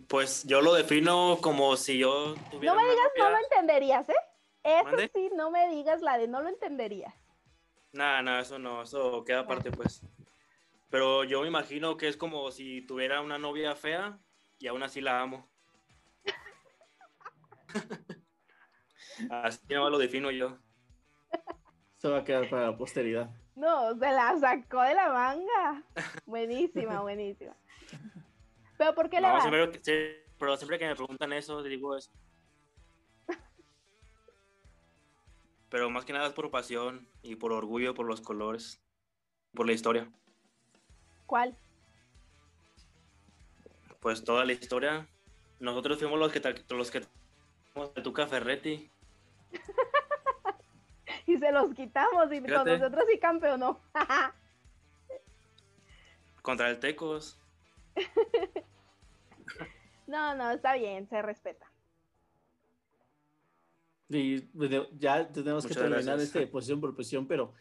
Pues 0.07 0.43
yo 0.43 0.61
lo 0.61 0.73
defino 0.73 1.37
como 1.41 1.77
si 1.77 1.97
yo 1.97 2.35
tuviera. 2.51 2.75
No 2.75 2.81
me 2.81 2.89
digas, 2.89 3.07
no 3.17 3.29
lo 3.29 3.37
entenderías, 3.37 4.09
¿eh? 4.09 4.15
Eso 4.63 4.97
sí, 5.13 5.29
no 5.35 5.51
me 5.51 5.69
digas 5.69 6.01
la 6.01 6.17
de 6.17 6.27
no 6.27 6.41
lo 6.41 6.49
entenderías. 6.49 7.13
Nada, 7.93 8.23
nada, 8.23 8.41
eso 8.41 8.57
no, 8.57 8.81
eso 8.81 9.23
queda 9.23 9.41
aparte, 9.41 9.71
pues. 9.71 10.01
Pero 10.89 11.23
yo 11.23 11.41
me 11.41 11.47
imagino 11.47 11.95
que 11.95 12.07
es 12.07 12.17
como 12.17 12.51
si 12.51 12.81
tuviera 12.81 13.21
una 13.21 13.37
novia 13.37 13.75
fea 13.75 14.19
y 14.59 14.67
aún 14.67 14.81
así 14.81 14.99
la 14.99 15.21
amo. 15.21 15.47
así 19.29 19.59
no 19.69 19.89
lo 19.91 19.99
defino 19.99 20.31
yo. 20.31 20.57
Se 21.97 22.09
va 22.09 22.19
a 22.19 22.23
quedar 22.23 22.49
para 22.49 22.71
la 22.71 22.77
posteridad. 22.77 23.29
No, 23.55 23.93
se 23.93 24.11
la 24.11 24.37
sacó 24.39 24.81
de 24.81 24.95
la 24.95 25.13
manga. 25.13 25.83
Buenísima, 26.25 27.01
buenísima. 27.01 27.55
¿Pero 28.77 28.95
por 28.95 29.09
qué 29.09 29.21
la 29.21 29.39
siempre, 29.39 29.81
Pero 30.39 30.57
siempre 30.57 30.79
que 30.79 30.87
me 30.87 30.95
preguntan 30.95 31.31
eso, 31.33 31.61
digo 31.61 31.95
eso. 31.95 32.11
Pero 35.73 35.89
más 35.89 36.05
que 36.05 36.13
nada 36.13 36.27
es 36.27 36.33
por 36.33 36.51
pasión 36.51 37.09
y 37.23 37.35
por 37.35 37.51
orgullo, 37.51 37.95
por 37.95 38.05
los 38.05 38.21
colores, 38.21 38.79
por 39.55 39.65
la 39.65 39.73
historia. 39.73 40.07
¿Cuál? 41.25 41.57
Pues 43.99 44.23
toda 44.23 44.45
la 44.45 44.53
historia. 44.53 45.07
Nosotros 45.59 45.97
fuimos 45.97 46.19
los 46.19 46.31
que 46.31 46.63
los 46.69 46.91
que 46.91 46.99
de 46.99 48.01
Tuca 48.03 48.27
Ferretti. 48.27 48.91
y 51.25 51.39
se 51.39 51.51
los 51.51 51.73
quitamos 51.73 52.31
y 52.31 52.39
con 52.41 52.67
nosotros 52.67 53.05
sí 53.11 53.17
campeonó. 53.17 53.81
Contra 56.43 56.69
el 56.69 56.79
Tecos. 56.79 57.39
no, 60.05 60.35
no, 60.35 60.51
está 60.51 60.75
bien, 60.75 61.09
se 61.09 61.19
respeta. 61.23 61.72
Y 64.09 64.41
pues, 64.41 64.69
ya 64.97 65.27
tenemos 65.31 65.65
que 65.65 65.73
terminar 65.73 66.19
esta 66.19 66.45
posición 66.47 66.81
por 66.81 66.95
posición, 66.95 67.27
pero 67.27 67.53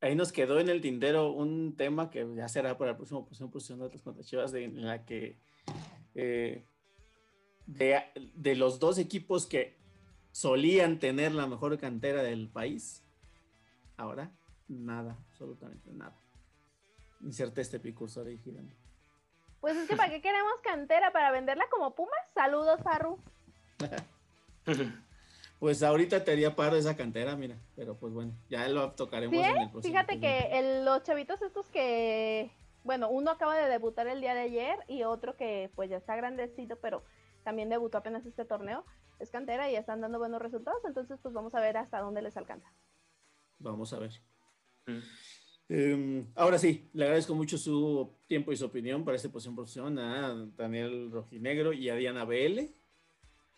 ahí 0.00 0.14
nos 0.14 0.32
quedó 0.32 0.58
en 0.58 0.68
el 0.68 0.80
tintero 0.80 1.32
un 1.32 1.76
tema 1.76 2.10
que 2.10 2.26
ya 2.34 2.48
será 2.48 2.76
para 2.76 2.92
la 2.92 2.96
próxima 2.96 3.24
posición, 3.24 3.50
posición 3.50 3.78
de 3.78 3.84
otras 3.86 4.02
contra 4.02 4.24
Chivas, 4.24 4.52
en 4.54 4.84
la 4.84 5.04
que 5.04 5.38
eh, 6.14 6.64
de, 7.66 8.02
de, 8.34 8.56
los 8.56 8.78
dos 8.78 8.98
equipos 8.98 9.46
que 9.46 9.78
solían 10.32 10.98
tener 10.98 11.32
la 11.32 11.46
mejor 11.46 11.78
cantera 11.78 12.22
del 12.22 12.48
país, 12.48 13.04
ahora 13.96 14.32
nada, 14.68 15.16
absolutamente 15.30 15.92
nada. 15.92 16.18
Inserte 17.20 17.60
este 17.60 17.78
picursor 17.78 18.26
ahí 18.26 18.38
girando. 18.38 18.74
Pues 19.60 19.76
es 19.76 19.88
que 19.88 19.94
¿para 19.94 20.10
qué 20.10 20.20
queremos 20.20 20.54
cantera? 20.64 21.12
¿Para 21.12 21.30
venderla 21.30 21.64
como 21.70 21.94
Pumas? 21.94 22.18
Saludos, 22.34 22.80
Farru. 22.82 23.18
pues 25.62 25.80
ahorita 25.84 26.24
te 26.24 26.32
haría 26.32 26.56
paro 26.56 26.74
esa 26.74 26.96
cantera, 26.96 27.36
mira. 27.36 27.56
Pero 27.76 27.96
pues 27.96 28.12
bueno, 28.12 28.32
ya 28.48 28.66
lo 28.66 28.90
tocaremos 28.94 29.32
en 29.36 29.58
el 29.58 29.70
próximo. 29.70 29.94
Fíjate 29.94 30.18
que 30.18 30.82
los 30.84 31.04
chavitos 31.04 31.40
estos 31.40 31.68
que, 31.68 32.50
bueno, 32.82 33.08
uno 33.08 33.30
acaba 33.30 33.56
de 33.56 33.70
debutar 33.70 34.08
el 34.08 34.20
día 34.20 34.34
de 34.34 34.40
ayer 34.40 34.76
y 34.88 35.04
otro 35.04 35.36
que 35.36 35.70
pues 35.76 35.88
ya 35.88 35.98
está 35.98 36.16
grandecito, 36.16 36.80
pero 36.80 37.04
también 37.44 37.68
debutó 37.68 37.98
apenas 37.98 38.26
este 38.26 38.44
torneo, 38.44 38.84
es 39.20 39.30
cantera 39.30 39.70
y 39.70 39.76
están 39.76 40.00
dando 40.00 40.18
buenos 40.18 40.42
resultados, 40.42 40.84
entonces 40.84 41.20
pues 41.22 41.32
vamos 41.32 41.54
a 41.54 41.60
ver 41.60 41.76
hasta 41.76 42.00
dónde 42.00 42.22
les 42.22 42.36
alcanza. 42.36 42.74
Vamos 43.60 43.92
a 43.92 44.00
ver. 44.00 44.10
Mm. 44.86 44.98
Em, 45.68 46.32
ahora 46.34 46.58
sí, 46.58 46.90
le 46.92 47.04
agradezco 47.04 47.36
mucho 47.36 47.56
su 47.56 48.18
tiempo 48.26 48.50
y 48.50 48.56
su 48.56 48.64
opinión 48.64 49.04
para 49.04 49.16
esta 49.16 49.30
posición 49.30 49.54
profesión 49.54 49.96
a 50.00 50.34
Daniel 50.56 51.12
Rojinegro 51.12 51.72
y 51.72 51.88
a 51.88 51.94
Diana 51.94 52.24
BL. 52.24 52.81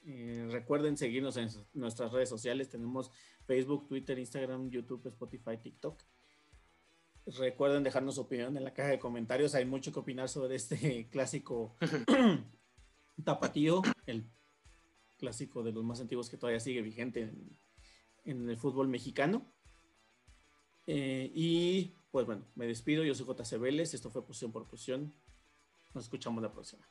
Eh, 0.06 0.46
recuerden 0.50 0.96
seguirnos 0.96 1.36
en 1.36 1.48
nuestras 1.72 2.12
redes 2.12 2.28
sociales. 2.28 2.68
Tenemos 2.68 3.10
Facebook, 3.46 3.88
Twitter, 3.88 4.18
Instagram, 4.18 4.70
YouTube, 4.70 5.06
Spotify, 5.06 5.56
TikTok. 5.56 6.02
Recuerden 7.26 7.82
dejarnos 7.82 8.16
su 8.16 8.20
opinión 8.22 8.56
en 8.56 8.64
la 8.64 8.74
caja 8.74 8.90
de 8.90 8.98
comentarios. 8.98 9.54
Hay 9.54 9.64
mucho 9.64 9.92
que 9.92 10.00
opinar 10.00 10.28
sobre 10.28 10.56
este 10.56 11.08
clásico 11.10 11.76
tapatío, 13.24 13.82
el 14.06 14.30
clásico 15.18 15.62
de 15.62 15.72
los 15.72 15.84
más 15.84 16.00
antiguos 16.00 16.28
que 16.28 16.36
todavía 16.36 16.60
sigue 16.60 16.82
vigente 16.82 17.22
en, 17.22 17.58
en 18.24 18.48
el 18.48 18.58
fútbol 18.58 18.88
mexicano. 18.88 19.50
Eh, 20.86 21.30
y 21.34 21.94
pues 22.10 22.26
bueno, 22.26 22.46
me 22.54 22.66
despido. 22.66 23.04
Yo 23.04 23.14
soy 23.14 23.26
JC 23.26 23.58
Vélez. 23.58 23.94
Esto 23.94 24.10
fue 24.10 24.26
Posición 24.26 24.52
por 24.52 24.66
Posición. 24.66 25.14
Nos 25.94 26.04
escuchamos 26.04 26.42
la 26.42 26.52
próxima. 26.52 26.86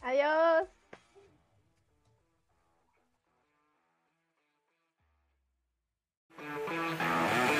Adiós. 0.00 0.75
Thank 6.38 7.50
you. 7.50 7.55